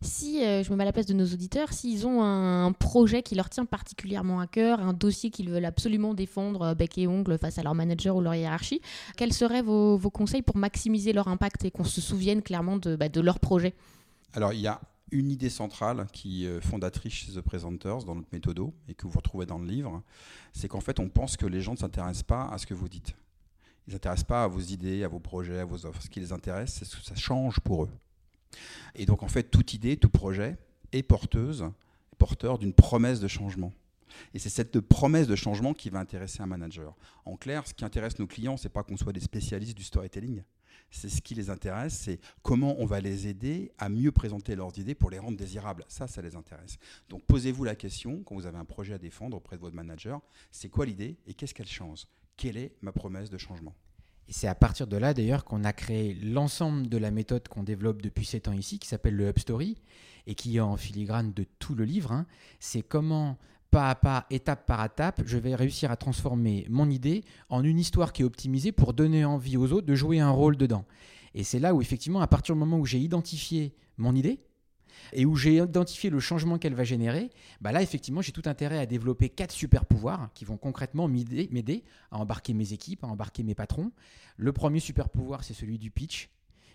si 0.00 0.44
euh, 0.44 0.62
je 0.62 0.70
me 0.70 0.76
mets 0.76 0.84
à 0.84 0.86
la 0.86 0.92
place 0.92 1.06
de 1.06 1.14
nos 1.14 1.26
auditeurs, 1.26 1.72
s'ils 1.72 2.06
ont 2.06 2.22
un, 2.22 2.72
projet 2.72 3.22
qui 3.22 3.34
leur 3.34 3.50
tient 3.50 3.64
particulièrement 3.64 4.40
à 4.40 4.46
cœur, 4.46 4.80
un 4.80 4.92
dossier 4.92 5.30
qu'ils 5.30 5.50
veulent 5.50 5.64
absolument 5.64 6.14
défendre 6.14 6.62
euh, 6.62 6.74
bec 6.74 6.98
et 6.98 7.08
ongle 7.08 7.36
face 7.38 7.58
à 7.58 7.62
leur 7.62 7.74
manager 7.74 8.14
ou 8.16 8.20
leur 8.20 8.34
hiérarchie, 8.34 8.80
quels 9.16 9.32
seraient 9.32 9.62
vos, 9.62 9.98
conseils 10.10 10.42
pour 10.42 10.56
maximiser 10.56 11.12
leur 11.12 11.28
impact 11.28 11.64
et 11.64 11.70
qu'on 11.70 11.84
se 11.84 12.00
souvienne 12.00 12.42
clairement 12.42 12.76
de, 12.76 12.94
bah, 12.94 13.08
de 13.08 13.20
leur 13.20 13.40
projet? 13.40 13.74
Alors 14.34 14.52
il 14.52 14.60
y 14.60 14.68
a 14.68 14.80
une 15.10 15.30
idée 15.30 15.50
centrale 15.50 16.06
qui 16.12 16.46
est 16.46 16.60
fondatrice 16.60 17.14
chez 17.14 17.32
The 17.32 17.40
Presenters 17.40 18.04
dans 18.04 18.14
notre 18.14 18.28
méthodo 18.32 18.74
et 18.88 18.94
que 18.94 19.06
vous 19.06 19.16
retrouvez 19.16 19.46
dans 19.46 19.58
le 19.58 19.66
livre, 19.66 20.02
c'est 20.52 20.68
qu'en 20.68 20.80
fait 20.80 21.00
on 21.00 21.08
pense 21.08 21.36
que 21.36 21.46
les 21.46 21.60
gens 21.60 21.72
ne 21.72 21.78
s'intéressent 21.78 22.24
pas 22.24 22.44
à 22.44 22.58
ce 22.58 22.66
que 22.66 22.74
vous 22.74 22.88
dites. 22.88 23.16
Ils 23.86 23.90
ne 23.90 23.92
s'intéressent 23.94 24.26
pas 24.26 24.44
à 24.44 24.48
vos 24.48 24.60
idées, 24.60 25.02
à 25.02 25.08
vos 25.08 25.18
projets, 25.18 25.60
à 25.60 25.64
vos 25.64 25.86
offres. 25.86 26.02
Ce 26.02 26.10
qui 26.10 26.20
les 26.20 26.32
intéresse, 26.32 26.74
c'est 26.74 26.84
ce 26.84 26.96
que 26.96 27.02
ça 27.02 27.14
change 27.14 27.58
pour 27.60 27.84
eux. 27.84 27.90
Et 28.94 29.06
donc 29.06 29.22
en 29.22 29.28
fait, 29.28 29.44
toute 29.44 29.74
idée, 29.74 29.96
tout 29.96 30.10
projet 30.10 30.56
est 30.92 31.02
porteuse, 31.02 31.70
porteur 32.18 32.58
d'une 32.58 32.72
promesse 32.72 33.20
de 33.20 33.28
changement. 33.28 33.72
Et 34.34 34.38
c'est 34.38 34.48
cette 34.48 34.80
promesse 34.80 35.26
de 35.26 35.36
changement 35.36 35.74
qui 35.74 35.90
va 35.90 36.00
intéresser 36.00 36.42
un 36.42 36.46
manager. 36.46 36.96
En 37.24 37.36
clair, 37.36 37.66
ce 37.66 37.74
qui 37.74 37.84
intéresse 37.84 38.18
nos 38.18 38.26
clients, 38.26 38.56
c'est 38.56 38.68
pas 38.68 38.82
qu'on 38.82 38.96
soit 38.96 39.12
des 39.12 39.20
spécialistes 39.20 39.76
du 39.76 39.84
storytelling. 39.84 40.42
C'est 40.90 41.10
ce 41.10 41.20
qui 41.20 41.34
les 41.34 41.50
intéresse, 41.50 41.94
c'est 41.94 42.18
comment 42.42 42.76
on 42.78 42.86
va 42.86 43.00
les 43.00 43.28
aider 43.28 43.70
à 43.76 43.90
mieux 43.90 44.10
présenter 44.10 44.56
leurs 44.56 44.78
idées 44.78 44.94
pour 44.94 45.10
les 45.10 45.18
rendre 45.18 45.36
désirables. 45.36 45.84
Ça, 45.88 46.06
ça 46.06 46.22
les 46.22 46.34
intéresse. 46.34 46.78
Donc 47.10 47.22
posez-vous 47.24 47.64
la 47.64 47.74
question 47.74 48.22
quand 48.24 48.34
vous 48.34 48.46
avez 48.46 48.56
un 48.56 48.64
projet 48.64 48.94
à 48.94 48.98
défendre 48.98 49.36
auprès 49.36 49.56
de 49.56 49.60
votre 49.60 49.76
manager, 49.76 50.22
c'est 50.50 50.70
quoi 50.70 50.86
l'idée 50.86 51.16
et 51.26 51.34
qu'est-ce 51.34 51.52
qu'elle 51.52 51.68
change? 51.68 52.06
Quelle 52.36 52.56
est 52.56 52.74
ma 52.80 52.92
promesse 52.92 53.28
de 53.28 53.36
changement? 53.36 53.74
Et 54.28 54.32
c'est 54.32 54.46
à 54.46 54.54
partir 54.54 54.86
de 54.86 54.96
là 54.96 55.14
d'ailleurs 55.14 55.44
qu'on 55.44 55.64
a 55.64 55.72
créé 55.72 56.14
l'ensemble 56.22 56.88
de 56.88 56.98
la 56.98 57.10
méthode 57.10 57.48
qu'on 57.48 57.62
développe 57.62 58.02
depuis 58.02 58.26
7 58.26 58.48
ans 58.48 58.52
ici, 58.52 58.78
qui 58.78 58.86
s'appelle 58.86 59.16
le 59.16 59.28
Upstory, 59.28 59.76
et 60.26 60.34
qui 60.34 60.58
est 60.58 60.60
en 60.60 60.76
filigrane 60.76 61.32
de 61.32 61.46
tout 61.58 61.74
le 61.74 61.84
livre. 61.84 62.12
Hein. 62.12 62.26
C'est 62.60 62.82
comment, 62.82 63.38
pas 63.70 63.88
à 63.88 63.94
pas, 63.94 64.26
étape 64.28 64.66
par 64.66 64.84
étape, 64.84 65.22
je 65.24 65.38
vais 65.38 65.54
réussir 65.54 65.90
à 65.90 65.96
transformer 65.96 66.66
mon 66.68 66.90
idée 66.90 67.24
en 67.48 67.64
une 67.64 67.78
histoire 67.78 68.12
qui 68.12 68.20
est 68.20 68.26
optimisée 68.26 68.70
pour 68.70 68.92
donner 68.92 69.24
envie 69.24 69.56
aux 69.56 69.72
autres 69.72 69.86
de 69.86 69.94
jouer 69.94 70.20
un 70.20 70.30
rôle 70.30 70.58
dedans. 70.58 70.84
Et 71.34 71.42
c'est 71.42 71.58
là 71.58 71.74
où 71.74 71.80
effectivement, 71.80 72.20
à 72.20 72.26
partir 72.26 72.54
du 72.54 72.58
moment 72.58 72.78
où 72.78 72.84
j'ai 72.84 72.98
identifié 72.98 73.74
mon 73.96 74.14
idée, 74.14 74.40
et 75.12 75.24
où 75.26 75.36
j'ai 75.36 75.56
identifié 75.56 76.10
le 76.10 76.20
changement 76.20 76.58
qu'elle 76.58 76.74
va 76.74 76.84
générer, 76.84 77.30
bah 77.60 77.72
là, 77.72 77.82
effectivement, 77.82 78.22
j'ai 78.22 78.32
tout 78.32 78.42
intérêt 78.46 78.78
à 78.78 78.86
développer 78.86 79.28
quatre 79.28 79.52
super 79.52 79.84
pouvoirs 79.84 80.30
qui 80.34 80.44
vont 80.44 80.56
concrètement 80.56 81.08
m'aider 81.08 81.84
à 82.10 82.18
embarquer 82.18 82.54
mes 82.54 82.72
équipes, 82.72 83.04
à 83.04 83.08
embarquer 83.08 83.42
mes 83.42 83.54
patrons. 83.54 83.92
Le 84.36 84.52
premier 84.52 84.80
super 84.80 85.08
pouvoir, 85.08 85.44
c'est 85.44 85.54
celui 85.54 85.78
du 85.78 85.90
pitch 85.90 86.30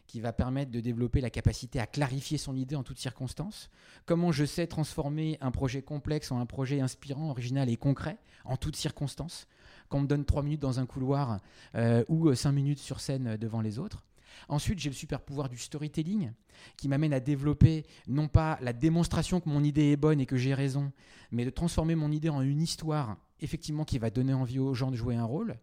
qui 0.08 0.20
va 0.20 0.34
permettre 0.34 0.72
de 0.72 0.80
développer 0.80 1.22
la 1.22 1.30
capacité 1.30 1.80
à 1.80 1.88
clarifier 1.88 2.38
son 2.38 2.56
idée 2.56 2.76
en 2.76 2.84
toutes 2.84 3.00
circonstances. 3.00 3.70
Comment 4.06 4.32
je 4.32 4.46
sais 4.46 4.68
transformer 4.68 5.38
un 5.42 5.52
projet 5.52 5.82
complexe 5.82 6.32
en 6.32 6.40
un 6.40 6.46
projet 6.46 6.82
inspirant, 6.82 7.30
original 7.30 7.70
et 7.70 7.78
concret 7.78 8.18
en 8.46 8.58
toutes 8.58 8.76
circonstances? 8.76 9.48
Quand 9.90 10.00
on 10.00 10.02
me 10.02 10.08
donne 10.08 10.26
trois 10.26 10.44
minutes 10.44 10.62
dans 10.62 10.80
un 10.80 10.86
couloir 10.86 11.40
euh, 11.76 12.04
ou 12.10 12.34
cinq 12.36 12.52
minutes 12.52 12.80
sur 12.80 13.00
scène 13.00 13.38
devant 13.38 13.62
les 13.62 13.80
autres. 13.80 14.04
Ensuite, 14.50 14.80
j'ai 14.80 14.90
le 14.90 14.96
super 14.96 15.22
pouvoir 15.22 15.50
du 15.50 15.58
storytelling 15.58 16.32
qui 16.78 16.88
m'amène 16.88 17.14
à 17.14 17.20
développer 17.20 17.86
non 18.08 18.28
pas 18.28 18.58
la 18.62 18.74
démonstration 18.74 19.40
que 19.40 19.50
mon 19.50 19.64
idée 19.64 19.92
est 19.92 19.98
bonne 19.98 20.22
et 20.22 20.26
que 20.26 20.38
j'ai 20.38 20.54
raison, 20.54 20.92
mais 21.32 21.46
de 21.46 21.50
transformer 21.50 21.96
mon 21.96 22.12
idée 22.12 22.30
en 22.30 22.42
une 22.42 22.62
histoire 22.62 23.18
effectivement 23.40 23.84
qui 23.84 24.00
va 24.00 24.10
donner 24.10 24.34
envie 24.34 24.60
aux 24.60 24.74
gens 24.74 24.92
de 24.92 24.96
jouer 24.96 25.16
un 25.16 25.26
rôle. 25.26 25.58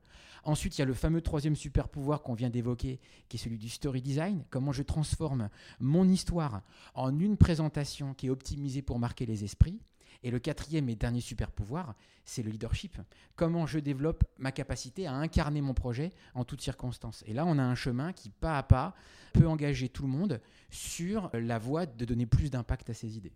Ensuite, 0.44 0.76
il 0.76 0.80
y 0.80 0.82
a 0.82 0.86
le 0.86 0.94
fameux 0.94 1.20
troisième 1.20 1.56
super 1.56 1.88
pouvoir 1.88 2.22
qu'on 2.22 2.34
vient 2.34 2.50
d'évoquer, 2.50 3.00
qui 3.28 3.36
est 3.36 3.40
celui 3.40 3.58
du 3.58 3.68
story 3.68 4.00
design. 4.00 4.44
Comment 4.50 4.72
je 4.72 4.82
transforme 4.82 5.50
mon 5.80 6.08
histoire 6.08 6.62
en 6.94 7.18
une 7.18 7.36
présentation 7.36 8.14
qui 8.14 8.26
est 8.26 8.30
optimisée 8.30 8.82
pour 8.82 8.98
marquer 8.98 9.26
les 9.26 9.44
esprits. 9.44 9.80
Et 10.22 10.30
le 10.30 10.38
quatrième 10.38 10.88
et 10.88 10.96
dernier 10.96 11.20
super 11.20 11.50
pouvoir, 11.50 11.94
c'est 12.24 12.42
le 12.42 12.50
leadership. 12.50 12.98
Comment 13.36 13.66
je 13.66 13.78
développe 13.78 14.24
ma 14.38 14.52
capacité 14.52 15.06
à 15.06 15.14
incarner 15.14 15.60
mon 15.60 15.74
projet 15.74 16.10
en 16.34 16.44
toutes 16.44 16.60
circonstances. 16.60 17.24
Et 17.26 17.32
là, 17.32 17.44
on 17.46 17.58
a 17.58 17.62
un 17.62 17.74
chemin 17.74 18.12
qui, 18.12 18.28
pas 18.30 18.58
à 18.58 18.62
pas, 18.62 18.94
peut 19.32 19.46
engager 19.46 19.88
tout 19.88 20.02
le 20.02 20.08
monde 20.08 20.40
sur 20.70 21.30
la 21.32 21.58
voie 21.58 21.86
de 21.86 22.04
donner 22.04 22.26
plus 22.26 22.50
d'impact 22.50 22.90
à 22.90 22.94
ses 22.94 23.16
idées. 23.16 23.32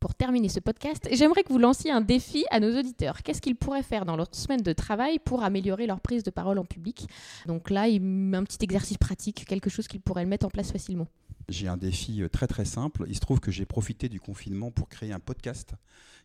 Pour 0.00 0.14
terminer 0.14 0.48
ce 0.48 0.60
podcast, 0.60 1.08
j'aimerais 1.10 1.42
que 1.42 1.52
vous 1.52 1.58
lanciez 1.58 1.90
un 1.90 2.00
défi 2.00 2.44
à 2.50 2.60
nos 2.60 2.78
auditeurs. 2.78 3.22
Qu'est-ce 3.24 3.42
qu'ils 3.42 3.56
pourraient 3.56 3.82
faire 3.82 4.04
dans 4.04 4.14
leur 4.14 4.32
semaine 4.32 4.62
de 4.62 4.72
travail 4.72 5.18
pour 5.18 5.42
améliorer 5.42 5.88
leur 5.88 6.00
prise 6.00 6.22
de 6.22 6.30
parole 6.30 6.58
en 6.58 6.64
public? 6.64 7.08
Donc 7.46 7.68
là, 7.68 7.82
un 7.82 8.44
petit 8.44 8.58
exercice 8.60 8.96
pratique, 8.96 9.44
quelque 9.44 9.68
chose 9.68 9.88
qu'ils 9.88 10.00
pourraient 10.00 10.24
mettre 10.24 10.46
en 10.46 10.50
place 10.50 10.70
facilement. 10.70 11.08
J'ai 11.48 11.66
un 11.66 11.78
défi 11.78 12.22
euh, 12.22 12.28
très 12.28 12.46
très 12.46 12.66
simple. 12.66 13.04
Il 13.08 13.14
se 13.14 13.20
trouve 13.20 13.40
que 13.40 13.50
j'ai 13.50 13.64
profité 13.64 14.10
du 14.10 14.20
confinement 14.20 14.70
pour 14.70 14.88
créer 14.88 15.12
un 15.12 15.20
podcast 15.20 15.74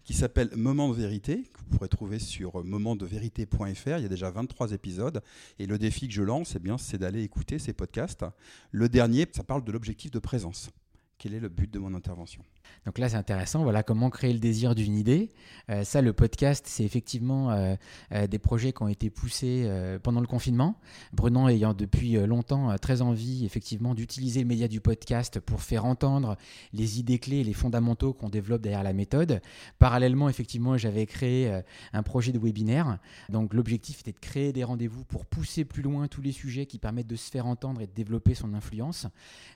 qui 0.04 0.14
s'appelle 0.14 0.50
Moment 0.58 0.90
de 0.90 0.96
vérité, 0.96 1.44
que 1.44 1.60
vous 1.60 1.78
pourrez 1.78 1.88
trouver 1.88 2.20
sur 2.20 2.60
euh, 2.60 2.64
momentdevérité.fr. 2.64 3.98
Il 3.98 4.04
y 4.04 4.06
a 4.06 4.10
déjà 4.10 4.30
23 4.32 4.74
épisodes. 4.74 5.22
Et 5.60 5.66
le 5.66 5.78
défi 5.78 6.10
que 6.10 6.14
je 6.14 6.24
lance, 6.24 6.56
eh 6.58 6.60
bien, 6.60 6.78
c'est 6.78 6.98
d'aller 6.98 7.24
écouter 7.24 7.58
ces 7.58 7.72
podcasts. 7.72 8.26
Le 8.72 8.90
dernier, 8.90 9.26
ça 9.32 9.44
parle 9.44 9.64
de 9.64 9.72
l'objectif 9.72 10.12
de 10.12 10.20
présence. 10.20 10.72
Quel 11.18 11.34
est 11.34 11.40
le 11.40 11.48
but 11.48 11.72
de 11.72 11.80
mon 11.80 11.94
intervention? 11.94 12.44
Donc 12.86 12.98
là, 12.98 13.10
c'est 13.10 13.16
intéressant. 13.16 13.64
Voilà 13.64 13.82
comment 13.84 14.10
créer 14.10 14.34
le 14.34 14.40
désir 14.40 14.76
d'une 14.76 14.96
idée. 14.96 15.30
Euh, 15.70 15.84
ça, 15.84 16.02
le 16.02 16.12
podcast, 16.12 16.66
c'est 16.68 16.84
effectivement 16.84 17.52
euh, 17.52 17.76
euh, 18.12 18.28
des 18.28 18.40
projets 18.40 18.74
qui 18.74 18.84
ont 18.84 18.88
été 18.88 19.10
poussés 19.10 19.70
pendant 20.04 20.22
le 20.22 20.28
confinement. 20.28 20.80
Bruno 21.14 21.48
ayant 21.48 21.74
depuis 21.74 22.14
longtemps 22.14 22.76
très 22.78 23.02
envie, 23.02 23.46
effectivement, 23.46 23.96
d'utiliser 23.96 24.42
le 24.42 24.48
média 24.48 24.68
du 24.68 24.82
podcast 24.82 25.40
pour 25.40 25.62
faire 25.62 25.86
entendre 25.86 26.38
les 26.74 27.00
idées 27.00 27.20
clés, 27.20 27.44
les 27.44 27.54
fondamentaux 27.54 28.14
qu'on 28.14 28.30
développe 28.30 28.62
derrière 28.62 28.84
la 28.84 28.94
méthode. 28.94 29.42
Parallèlement, 29.80 30.30
effectivement, 30.30 30.78
j'avais 30.78 31.06
créé 31.06 31.62
un 31.94 32.04
projet 32.04 32.32
de 32.32 32.40
webinaire. 32.40 33.00
Donc 33.30 33.54
l'objectif 33.54 34.02
était 34.02 34.12
de 34.12 34.20
créer 34.20 34.54
des 34.54 34.64
rendez-vous 34.64 35.04
pour 35.06 35.26
pousser 35.26 35.66
plus 35.66 35.82
loin 35.82 36.08
tous 36.08 36.22
les 36.22 36.32
sujets 36.32 36.66
qui 36.66 36.80
permettent 36.80 37.08
de 37.08 37.16
se 37.16 37.30
faire 37.30 37.46
entendre 37.46 37.82
et 37.82 37.88
de 37.88 37.94
développer 37.94 38.34
son 38.34 38.54
influence. 38.54 39.08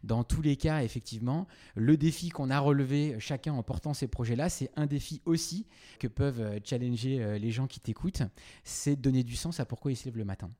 Dans 0.03 0.23
tous 0.23 0.41
les 0.41 0.55
cas, 0.55 0.83
effectivement, 0.83 1.47
le 1.75 1.97
défi 1.97 2.29
qu'on 2.29 2.49
a 2.49 2.59
relevé 2.59 2.96
chacun 3.19 3.53
en 3.53 3.63
portant 3.63 3.93
ces 3.93 4.07
projets-là, 4.07 4.49
c'est 4.49 4.71
un 4.75 4.85
défi 4.85 5.21
aussi 5.25 5.65
que 5.99 6.07
peuvent 6.07 6.41
euh, 6.41 6.59
challenger 6.63 7.21
euh, 7.21 7.37
les 7.37 7.51
gens 7.51 7.67
qui 7.67 7.79
t'écoutent, 7.79 8.23
c'est 8.63 8.95
donner 8.95 9.23
du 9.23 9.35
sens 9.35 9.59
à 9.59 9.65
pourquoi 9.65 9.91
ils 9.91 9.95
se 9.95 10.05
lèvent 10.05 10.17
le 10.17 10.25
matin. 10.25 10.51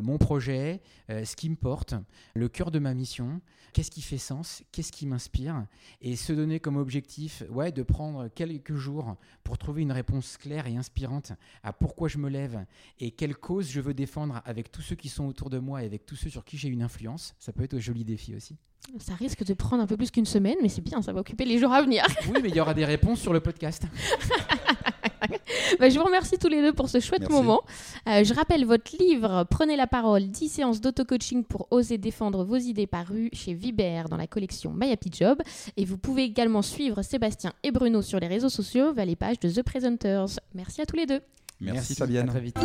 Mon 0.00 0.18
projet, 0.18 0.80
euh, 1.10 1.24
ce 1.24 1.36
qui 1.36 1.50
me 1.50 1.56
porte, 1.56 1.94
le 2.34 2.48
cœur 2.48 2.70
de 2.70 2.78
ma 2.78 2.94
mission, 2.94 3.40
qu'est-ce 3.72 3.90
qui 3.90 4.02
fait 4.02 4.18
sens, 4.18 4.62
qu'est-ce 4.72 4.92
qui 4.92 5.06
m'inspire, 5.06 5.66
et 6.00 6.16
se 6.16 6.32
donner 6.32 6.60
comme 6.60 6.76
objectif 6.76 7.42
ouais, 7.50 7.72
de 7.72 7.82
prendre 7.82 8.28
quelques 8.28 8.74
jours 8.74 9.16
pour 9.44 9.58
trouver 9.58 9.82
une 9.82 9.92
réponse 9.92 10.36
claire 10.36 10.66
et 10.66 10.76
inspirante 10.76 11.32
à 11.62 11.72
pourquoi 11.72 12.08
je 12.08 12.18
me 12.18 12.28
lève 12.28 12.64
et 12.98 13.10
quelle 13.10 13.36
cause 13.36 13.68
je 13.70 13.80
veux 13.80 13.94
défendre 13.94 14.40
avec 14.44 14.70
tous 14.70 14.82
ceux 14.82 14.96
qui 14.96 15.08
sont 15.08 15.26
autour 15.26 15.50
de 15.50 15.58
moi 15.58 15.82
et 15.82 15.86
avec 15.86 16.06
tous 16.06 16.16
ceux 16.16 16.30
sur 16.30 16.44
qui 16.44 16.56
j'ai 16.56 16.68
une 16.68 16.82
influence. 16.82 17.34
Ça 17.38 17.52
peut 17.52 17.64
être 17.64 17.74
un 17.74 17.80
joli 17.80 18.04
défi 18.04 18.34
aussi. 18.34 18.56
Ça 18.98 19.14
risque 19.14 19.44
de 19.44 19.54
prendre 19.54 19.82
un 19.82 19.86
peu 19.86 19.96
plus 19.96 20.10
qu'une 20.10 20.24
semaine, 20.24 20.56
mais 20.62 20.68
c'est 20.68 20.80
bien, 20.80 21.02
ça 21.02 21.12
va 21.12 21.20
occuper 21.20 21.44
les 21.44 21.58
jours 21.58 21.72
à 21.72 21.82
venir. 21.82 22.04
oui, 22.32 22.40
mais 22.42 22.48
il 22.48 22.54
y 22.56 22.60
aura 22.60 22.74
des 22.74 22.84
réponses 22.84 23.20
sur 23.20 23.32
le 23.32 23.40
podcast. 23.40 23.84
Bah, 25.80 25.88
je 25.88 25.98
vous 25.98 26.04
remercie 26.04 26.38
tous 26.38 26.48
les 26.48 26.62
deux 26.62 26.72
pour 26.72 26.88
ce 26.88 27.00
chouette 27.00 27.28
moment. 27.28 27.62
Euh, 28.08 28.24
je 28.24 28.34
rappelle 28.34 28.64
votre 28.64 28.96
livre 28.98 29.44
Prenez 29.50 29.76
la 29.76 29.86
parole, 29.86 30.28
10 30.28 30.48
séances 30.48 30.80
d'auto-coaching 30.80 31.44
pour 31.44 31.68
oser 31.70 31.98
défendre 31.98 32.44
vos 32.44 32.56
idées 32.56 32.86
paru 32.86 33.28
chez 33.32 33.54
Viber 33.54 34.04
dans 34.10 34.16
la 34.16 34.26
collection 34.26 34.72
My 34.74 34.90
Happy 34.90 35.10
Job. 35.12 35.40
Et 35.76 35.84
vous 35.84 35.98
pouvez 35.98 36.24
également 36.24 36.62
suivre 36.62 37.02
Sébastien 37.02 37.52
et 37.62 37.70
Bruno 37.70 38.02
sur 38.02 38.18
les 38.18 38.26
réseaux 38.26 38.48
sociaux 38.48 38.92
via 38.92 39.04
les 39.04 39.16
pages 39.16 39.38
de 39.40 39.50
The 39.50 39.62
Presenters. 39.62 40.40
Merci 40.54 40.80
à 40.80 40.86
tous 40.86 40.96
les 40.96 41.06
deux. 41.06 41.20
Merci, 41.60 41.94
Fabienne. 41.94 42.28
À 42.28 42.32
très 42.32 42.40
vite. 42.40 42.58